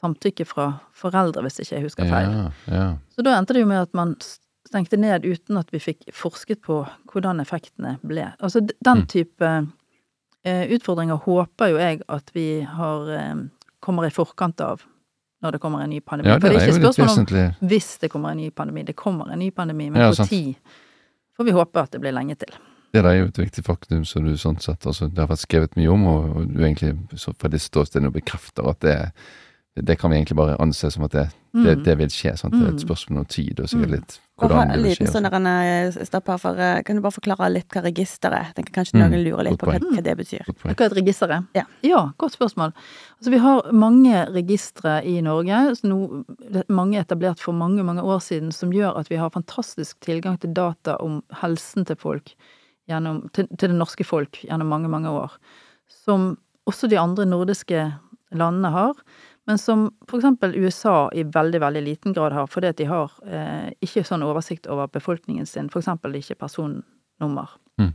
[0.02, 2.34] samtykke fra foreldre, hvis ikke jeg husker feil.
[2.34, 2.88] Ja, ja.
[3.14, 4.16] Så da endte det jo med at man
[4.66, 6.82] stengte ned uten at vi fikk forsket på
[7.12, 8.32] hvordan effektene ble.
[8.42, 9.08] Altså den Mm.
[9.08, 9.50] type
[10.44, 13.36] eh, utfordringer håper jo jeg at vi har eh,
[13.80, 14.82] kommer i forkant av
[15.42, 16.30] når det kommer en ny pandemi.
[16.30, 17.46] ja, For det er ikke spørsmål om vesentlig.
[17.72, 18.84] hvis det kommer en ny pandemi.
[18.84, 20.56] Det kommer en ny pandemi, men Ja, tid
[21.38, 22.54] får vi håpe at det blir lenge til.
[22.94, 25.78] Det er jo et viktig faktum som du sånn sett, altså det har vært skrevet
[25.80, 28.96] mye om, og, og du egentlig så fra ditt ståsted nå bekrefter at det,
[29.76, 31.84] det kan vi egentlig bare anse som at det, det, Mm.
[31.84, 32.38] det vil skje.
[32.38, 32.54] sant?
[32.54, 32.88] Det er et Mm.
[32.88, 33.92] spørsmål om tid, og sikkert Mm.
[33.92, 35.00] litt hvordan det vil skje.
[35.00, 35.48] Liten og sånn.
[35.48, 38.52] eh, stopp her, for eh, Kan du bare forklare litt hva register er?
[38.56, 40.46] Tenker kanskje Mm, noen lurer litt godt på hva, hva det betyr.
[40.46, 41.30] Hva er et register?
[41.32, 41.44] er?
[41.56, 41.64] Ja.
[41.84, 42.74] ja, godt spørsmål.
[43.20, 48.52] Altså, vi har mange registre i Norge, er mange etablert for mange, mange år siden,
[48.52, 52.34] som gjør at vi har fantastisk tilgang til data om helsen til folk,
[52.90, 55.32] gjennom, til, til det norske folk, gjennom mange, mange år.
[56.06, 57.94] Som også de andre nordiske
[58.34, 58.94] landene har,
[59.48, 63.12] men som for eksempel USA i veldig, veldig liten grad har, fordi at de har
[63.26, 67.50] eh, ikke sånn oversikt over befolkningen sin, for eksempel ikke personnummer.
[67.82, 67.94] Mm.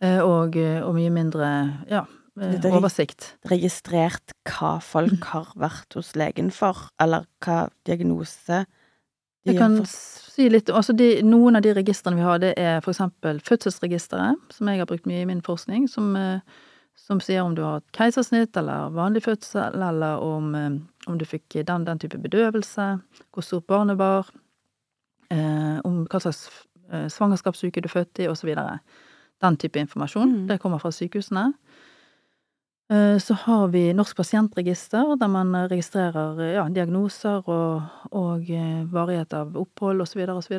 [0.00, 1.48] Eh, og, og mye mindre,
[1.90, 2.04] ja,
[2.40, 3.34] eh, er- oversikt.
[3.50, 8.64] Registrert hva folk har vært hos legen for, eller hva diagnose
[9.44, 9.88] de Jeg har kan fått.
[10.36, 14.36] si litt altså de, Noen av de registrene vi har, det er for eksempel fødselsregisteret,
[14.52, 16.40] som jeg har brukt mye i min forskning, som, eh,
[17.00, 20.76] som sier om du har et keisersnitt eller vanlig fødsel, eller om, eh,
[21.10, 22.86] om du fikk den, den type bedøvelse,
[23.32, 24.28] hvor stort barnet var,
[25.30, 26.44] eh, om hva slags
[26.92, 28.52] eh, svangerskapsuke du er født i, osv.
[29.40, 30.42] Den type informasjon.
[30.42, 30.46] Mm.
[30.50, 31.48] Det kommer fra sykehusene.
[32.92, 37.82] Eh, Så har vi Norsk pasientregister, der man registrerer ja, diagnoser og,
[38.12, 38.50] og
[38.92, 40.26] varighet av opphold osv.
[40.28, 40.58] osv.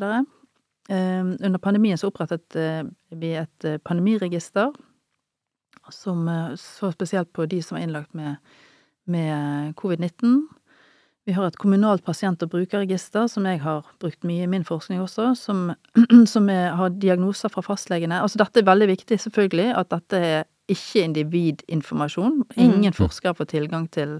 [0.91, 2.55] Under pandemien så opprettet
[3.15, 4.73] vi et pandemiregister,
[5.91, 8.37] som eh, så spesielt på de som er innlagt med,
[9.05, 10.41] med covid-19.
[11.25, 15.03] Vi har et kommunalt pasient- og brukerregister, som jeg har brukt mye i min forskning
[15.03, 15.67] også, som,
[16.33, 18.21] som er, har diagnoser fra fastlegene.
[18.23, 22.41] Altså dette er veldig viktig, selvfølgelig, at dette er ikke individinformasjon.
[22.57, 24.19] Ingen forskere får tilgang til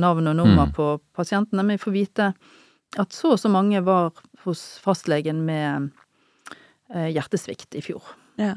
[0.00, 0.72] navn og nummer Mm.
[0.74, 2.34] på pasientene, men vi får vite
[2.98, 4.10] at så og så mange var
[4.44, 5.90] hos fastlegen med
[6.94, 8.02] eh, hjertesvikt i fjor.
[8.38, 8.54] Ja.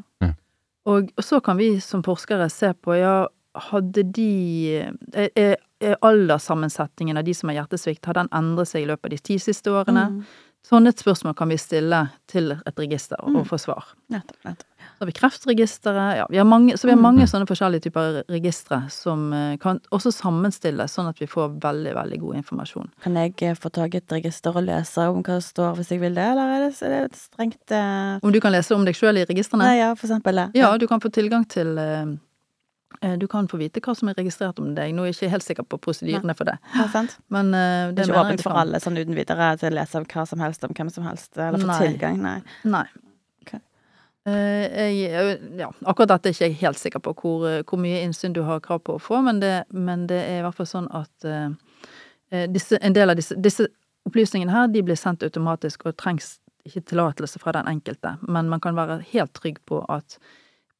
[0.87, 3.27] Og, og så kan vi som forskere se på, ja,
[3.69, 4.31] hadde de
[5.13, 9.05] Er, er er alderssammensetningen av de som har hjertesvikt, har den endret seg i løpet
[9.05, 10.07] av de ti siste årene?
[10.09, 10.23] Mm.
[10.65, 13.45] Sånne spørsmål kan vi stille til et register og Mm.
[13.45, 13.85] få svar.
[14.09, 14.39] Nettopp.
[14.43, 14.65] nettopp.
[14.97, 17.27] Så har vi Kreftregisteret, ja, vi har mange, så vi har Mm.
[17.29, 22.19] sånne forskjellige typer registre som eh, kan også sammenstilles, sånn at vi får veldig, veldig
[22.19, 22.89] god informasjon.
[23.03, 25.91] Kan jeg eh, få tak i et register og lese om hva det står hvis
[25.93, 28.17] jeg vil det, eller er det, er det et strengt uh...
[28.25, 29.63] Om du kan lese om deg sjøl i registrene?
[29.69, 30.35] Nei, ja, for eksempel.
[30.35, 30.49] det.
[30.57, 34.57] Ja, du kan få tilgang til eh, Du kan få vite hva som er registrert
[34.57, 34.95] om deg.
[34.97, 37.19] Nå er jeg ikke helt sikker på prosedyrene for det, Ja, sant?
[37.29, 40.01] men uh, Det det er ikke åpent for alle sånn uten videre til å lese
[40.01, 42.39] om hva som helst om hvem som helst, eller få tilgang, nei.
[42.65, 42.87] Nei.
[44.27, 48.01] Eh, jeg, ja, akkurat dette er ikke jeg helt sikker på hvor, eh, hvor mye
[48.03, 50.67] innsyn du har krav på å få, men det, men det er i hvert fall
[50.67, 51.49] sånn at eh,
[52.35, 53.69] eh, disse, en del av disse, disse
[54.07, 58.59] opplysningene her, de blir sendt automatisk og trengs ikke tillatelse fra den enkelte, men man
[58.59, 60.17] kan være helt trygg på at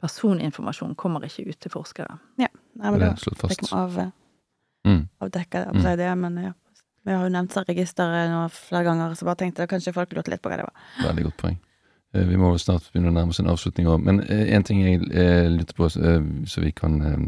[0.04, 2.20] personinformasjon kommer ikke ut til forskere.
[2.38, 3.72] Nei, men Det er slått fikk fast.
[3.72, 4.12] vi av, eh,
[4.86, 5.08] Mm.
[5.22, 5.98] avdekka det, Mm.
[5.98, 6.52] det, men ja.
[7.06, 10.28] Vi har jo nevnt så registeret flere ganger, så bare tenkte jeg kanskje folk lurte
[10.30, 10.74] litt på hva det var.
[11.10, 11.58] Veldig godt poeng.
[12.18, 14.02] Eh, Vi må vel snart begynne å nærme oss en avslutning òg.
[14.06, 17.28] Men én ting jeg eh, lurte på, eh, så vi kan eh,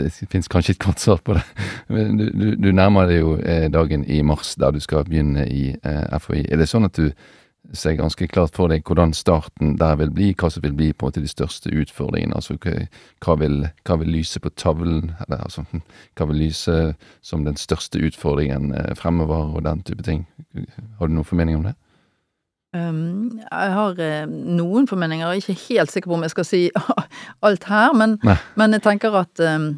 [0.00, 1.44] Det fins kanskje et kort svar på det.
[1.90, 5.74] Du, du, du nærmer deg jo eh, dagen i mars der du skal begynne i
[5.74, 6.46] eh, FHI.
[6.48, 7.10] Er det sånn at du
[7.76, 11.06] ser ganske klart for deg hvordan starten der vil bli, hva som vil bli på
[11.06, 12.34] måte de største utfordringene?
[12.34, 15.66] Altså hva, vil, hva vil lyse på tavlen, eller altså
[16.16, 16.78] hva vil lyse
[17.20, 20.24] som den største utfordringen eh, fremover, og den type ting?
[20.98, 21.76] Har du noen formening om det?
[22.70, 26.46] Um, jeg har eh, noen formeninger, og er ikke helt sikker på om jeg skal
[26.46, 26.60] si
[27.46, 28.14] alt her, men,
[28.54, 29.72] men jeg tenker at um,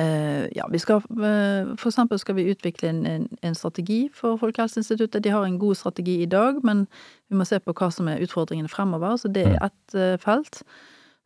[0.00, 4.40] eh, ja, vi skal eh, For eksempel skal vi utvikle en, en, en strategi for
[4.40, 5.20] Folkehelseinstituttet.
[5.20, 6.86] De har en god strategi i dag, men
[7.28, 10.62] vi må se på hva som er utfordringene fremover, så det er ett eh, felt.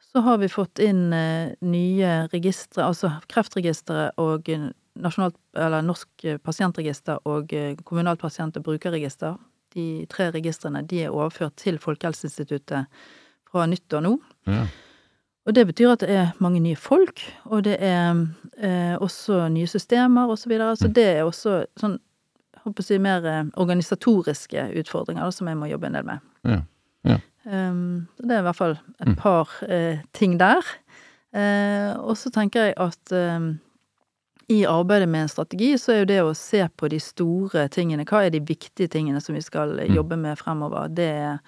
[0.03, 4.49] Så har vi fått inn nye registre, altså Kreftregisteret og
[4.97, 7.53] nasjonalt, eller Norsk pasientregister og
[7.85, 9.37] kommunalt pasient- og brukerregister.
[9.77, 12.87] De tre registrene de er overført til Folkehelseinstituttet
[13.51, 14.15] fra nyttår nå.
[14.49, 14.65] Ja.
[15.47, 18.17] Og det betyr at det er mange nye folk, og det er
[18.59, 20.73] eh, også nye systemer og så videre.
[20.81, 22.01] Så det er også sånn
[22.65, 26.25] håper å si, mer eh, organisatoriske utfordringer da, som jeg må jobbe en del med.
[26.51, 26.59] Ja,
[27.13, 27.21] ja.
[27.47, 29.15] Um, så det er i hvert fall et Mm.
[29.21, 30.67] par eh, ting der.
[31.37, 33.61] Eh, og så tenker jeg at um,
[34.49, 38.05] i arbeidet med en strategi, så er jo det å se på de store tingene.
[38.07, 39.95] Hva er de viktige tingene som vi skal Mm.
[39.97, 40.89] jobbe med fremover?
[40.95, 41.39] Det, er-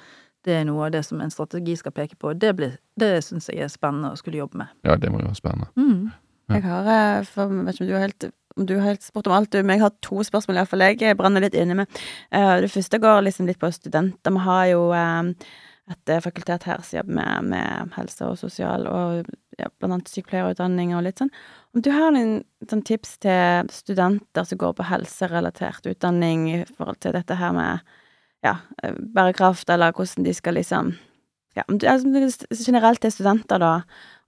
[0.45, 2.33] det er noe av det som en strategi skal peke på.
[2.39, 4.69] Det, blir- det syns jeg er spennende å skulle jobbe med.
[4.85, 5.69] ja, det må jo være spennende.
[5.77, 6.13] Mm.
[6.49, 6.55] Ja.
[6.55, 9.27] Jeg har, eh, for, vet ikke om du har helt om du har helt spurt
[9.29, 11.87] om alt, du, men jeg har to spørsmål iallfall jeg brenner litt inne med.
[12.33, 14.33] Eh, det første går liksom litt på studenter.
[14.33, 15.33] Vi har jo eh,
[15.93, 19.27] et fakultet her som jobber med, med helse og sosial, og
[19.61, 21.31] ja, blant annet sykepleierutdanning og litt sånn.
[21.77, 22.39] Om du har noen
[22.69, 27.85] sånn tips til studenter som går på helserelatert utdanning i forhold til dette her med
[28.47, 30.95] ja, eh, bærekraft, eller hvordan de skal liksom
[31.57, 33.73] ja, om du, altså, generelt til studenter, da.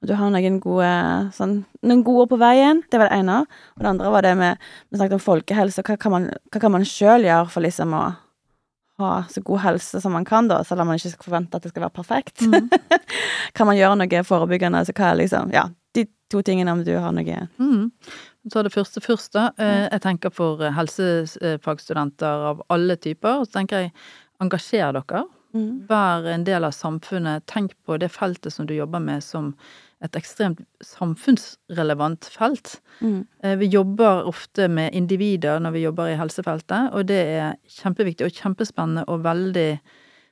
[0.00, 0.88] Og du har noen gode,
[1.36, 2.80] sånn, noen gode ord på veien.
[2.90, 3.36] Det var det ene.
[3.76, 5.84] Og det andre var det med Vi snakket om folkehelse.
[5.86, 8.04] Hva kan man, hva kan man sjøl gjøre for liksom å
[9.00, 11.64] ha så god helse som man kan, da, selv om man ikke skal forvente at
[11.66, 12.42] det skal være perfekt?
[12.42, 12.72] Mm.
[13.56, 14.82] kan man gjøre noe forebyggende?
[14.82, 17.90] Altså hva er liksom Ja, de to tingene, om du har noe Mm.
[18.50, 19.50] Så det første først, da.
[19.58, 23.44] Eh, Jeg tenker for helsefagstudenter av alle typer.
[23.44, 23.92] Så tenker jeg
[24.40, 25.24] engasjer dere.
[25.54, 25.86] mm.
[25.88, 27.44] Vær en del av samfunnet.
[27.46, 29.54] Tenk på det feltet som du jobber med som
[30.02, 32.80] et ekstremt samfunnsrelevant felt.
[33.02, 33.26] Mm.
[33.42, 38.24] Eh, Vi jobber ofte med individer når vi jobber i helsefeltet, og det er kjempeviktig
[38.24, 39.80] og kjempespennende og veldig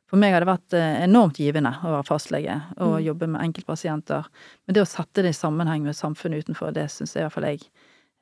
[0.08, 3.04] For meg har det vært eh, enormt givende å være fastlege og Mm.
[3.04, 4.24] jobbe med enkeltpasienter.
[4.66, 7.36] Men det å sette det i sammenheng med samfunnet utenfor, det syns jeg i hvert
[7.36, 7.60] fall jeg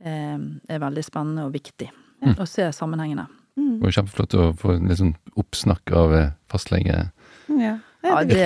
[0.04, 1.90] eh, er veldig spennende og viktig.
[2.24, 2.34] Mm.
[2.42, 3.28] Å se sammenhengene.
[3.56, 3.78] Mm.
[3.78, 7.10] Det var kjempeflott å få en litt sånn oppsnakk av eh, fastlege.
[7.48, 7.76] Ja.
[8.06, 8.42] Ja, det,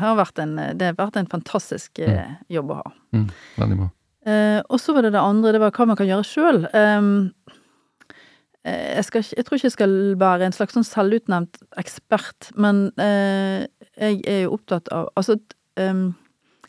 [0.00, 2.92] har vært en, det har vært en fantastisk eh, jobb å ha.
[3.12, 3.26] Mm,
[3.58, 3.88] veldig bra.
[4.24, 6.60] Eh, og så var det det andre, det var hva man kan gjøre sjøl.
[8.68, 13.64] Jeg, skal jeg tror ikke jeg skal være en slags sånn selvutnevnt ekspert, men eh,
[13.98, 15.38] jeg er jo opptatt av Altså,
[15.80, 16.12] em,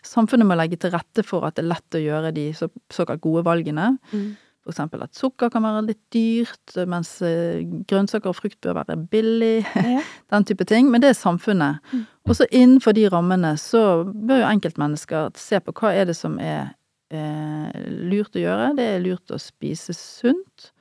[0.03, 3.23] samfunnet må legge til rette for at det er lett å gjøre de så, såkalt
[3.23, 3.93] gode valgene.
[4.13, 4.33] mm.
[4.63, 8.95] For eksempel at sukker kan være litt dyrt, mens eh, grønnsaker og frukt bør være
[9.11, 9.65] billig.
[9.75, 10.03] ja.
[10.31, 10.87] Den type ting.
[10.87, 11.83] Men det er samfunnet.
[11.91, 12.05] Mm.
[12.23, 16.39] Og så innenfor de rammene så bør jo enkeltmennesker se på hva er det som
[16.39, 16.71] er
[17.11, 17.75] eh,
[18.07, 18.71] lurt å gjøre.
[18.79, 20.71] Det er lurt å spise sunt.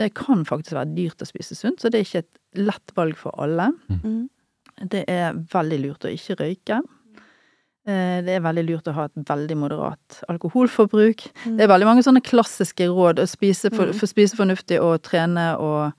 [0.00, 3.18] Det kan faktisk være dyrt å spise sunt, så det er ikke et lett valg
[3.20, 3.66] for alle.
[3.92, 4.22] Mm.
[4.90, 6.80] Det er veldig lurt å ikke røyke.
[7.86, 11.26] Eh, Det er veldig lurt å ha et veldig moderat alkoholforbruk.
[11.46, 11.56] Mm.
[11.56, 13.20] Det er veldig mange sånne klassiske råd.
[13.20, 13.94] Å spise, for, Mm.
[13.94, 15.92] for spise fornuftig og trene og,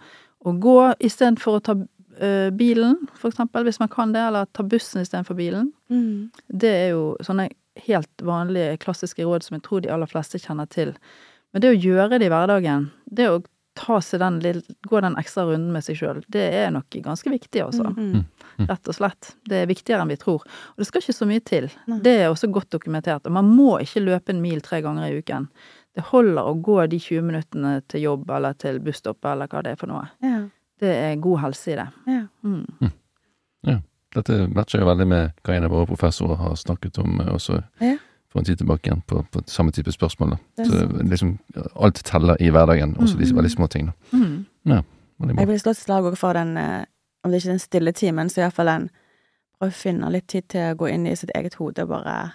[0.46, 1.76] og gå istedenfor å ta
[2.22, 5.72] eh, bilen, for eksempel, hvis man kan det, eller ta bussen istedenfor bilen.
[5.90, 6.30] Mm.
[6.50, 7.50] Det er jo sånne
[7.88, 10.94] helt vanlige klassiske råd som jeg tror de aller fleste kjenner til.
[11.54, 13.44] Men det å gjøre det i hverdagen, det å
[13.78, 17.32] ta seg den, lille, gå den ekstra runden med seg sjøl, det er nok ganske
[17.32, 17.92] viktig, altså.
[17.96, 18.26] Mm.
[18.68, 19.34] Rett og slett.
[19.48, 20.44] Det er viktigere enn vi tror.
[20.44, 21.70] Og det skal ikke så mye til.
[21.90, 22.00] Nei.
[22.04, 23.26] Det er også godt dokumentert.
[23.26, 25.48] Og man må ikke løpe en mil tre ganger i uken.
[25.96, 29.76] Det holder å gå de 20 minuttene til jobb eller til busstopp eller hva det
[29.76, 30.06] er for noe.
[30.24, 30.44] Ja.
[30.82, 31.88] Det er god helse i det.
[32.10, 32.26] Ja.
[32.44, 32.92] Mm.
[34.12, 37.62] Dette matcher jo veldig med hva en av våre professorer har snakket om eh, også
[37.80, 37.96] Ja.
[38.32, 40.30] For en tid tilbake igjen, på, på samme type spørsmål.
[40.58, 40.66] Da.
[40.66, 41.38] Så liksom,
[41.76, 43.36] alt teller i hverdagen, også de Mm.
[43.38, 43.94] veldig små tingene.
[44.14, 44.46] Mm.
[44.66, 44.82] Bra.
[45.38, 46.86] Jeg vil slå et slag også for den, eh,
[47.24, 48.90] om det ikke er den stille timen, så iallfall den
[49.62, 52.32] Prøve å finne litt tid til å gå inn i sitt eget hode og bare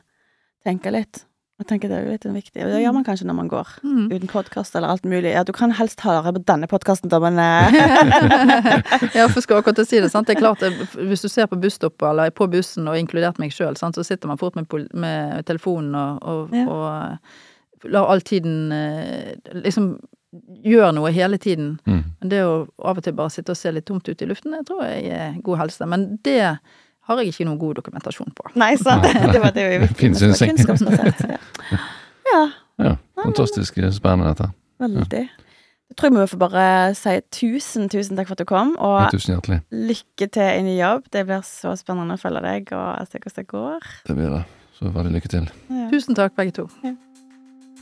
[0.64, 1.24] tenke litt.
[1.56, 2.60] Jeg tenker det er jo litt viktig.
[2.66, 4.10] Og det gjør man kanskje når man går Mm.
[4.12, 5.30] uten podkast eller alt mulig.
[5.32, 7.72] Ja, du kan helst høre på denne podkasten, da, men eh,
[9.16, 10.28] ja, for skal akkurat si det, sant.
[10.28, 10.72] Det er klart, det,
[11.08, 14.36] hvis du ser på busstoppet eller på bussen, og inkludert meg sjøl, så sitter man
[14.40, 16.66] fort med, med telefonen og, og, Ja.
[16.68, 19.94] og lar all tiden eh, liksom
[20.66, 21.78] gjør noe hele tiden.
[21.86, 22.02] Mm.
[22.20, 24.52] Men det å av og til bare sitte og se litt tomt ut i luften,
[24.52, 25.86] det tror jeg er god helse.
[25.88, 26.58] Men det
[27.06, 28.50] har jeg ikke noe god dokumentasjon på.
[28.58, 29.02] Nei, sant.
[29.32, 29.96] Det var det vi jo viktig.
[30.00, 31.20] Fin med sånn kunnskapsbasert,
[31.72, 31.78] Ja.
[32.32, 32.44] ja,
[32.82, 34.50] Ja, fantastisk spennende dette.
[34.82, 35.28] veldig.
[35.86, 36.64] Jeg tror vi får bare
[36.98, 39.60] si tusen, tusen takk for at du kom, Ja, og tusen hjertelig.
[39.70, 41.06] lykke til inn i jobb.
[41.14, 43.80] Det blir så spennende å følge deg og se hvordan det går.
[44.10, 44.44] Det blir det.
[44.76, 45.46] Så veldig lykke til.
[45.70, 45.88] Ja.
[45.94, 46.68] Tusen takk, begge to.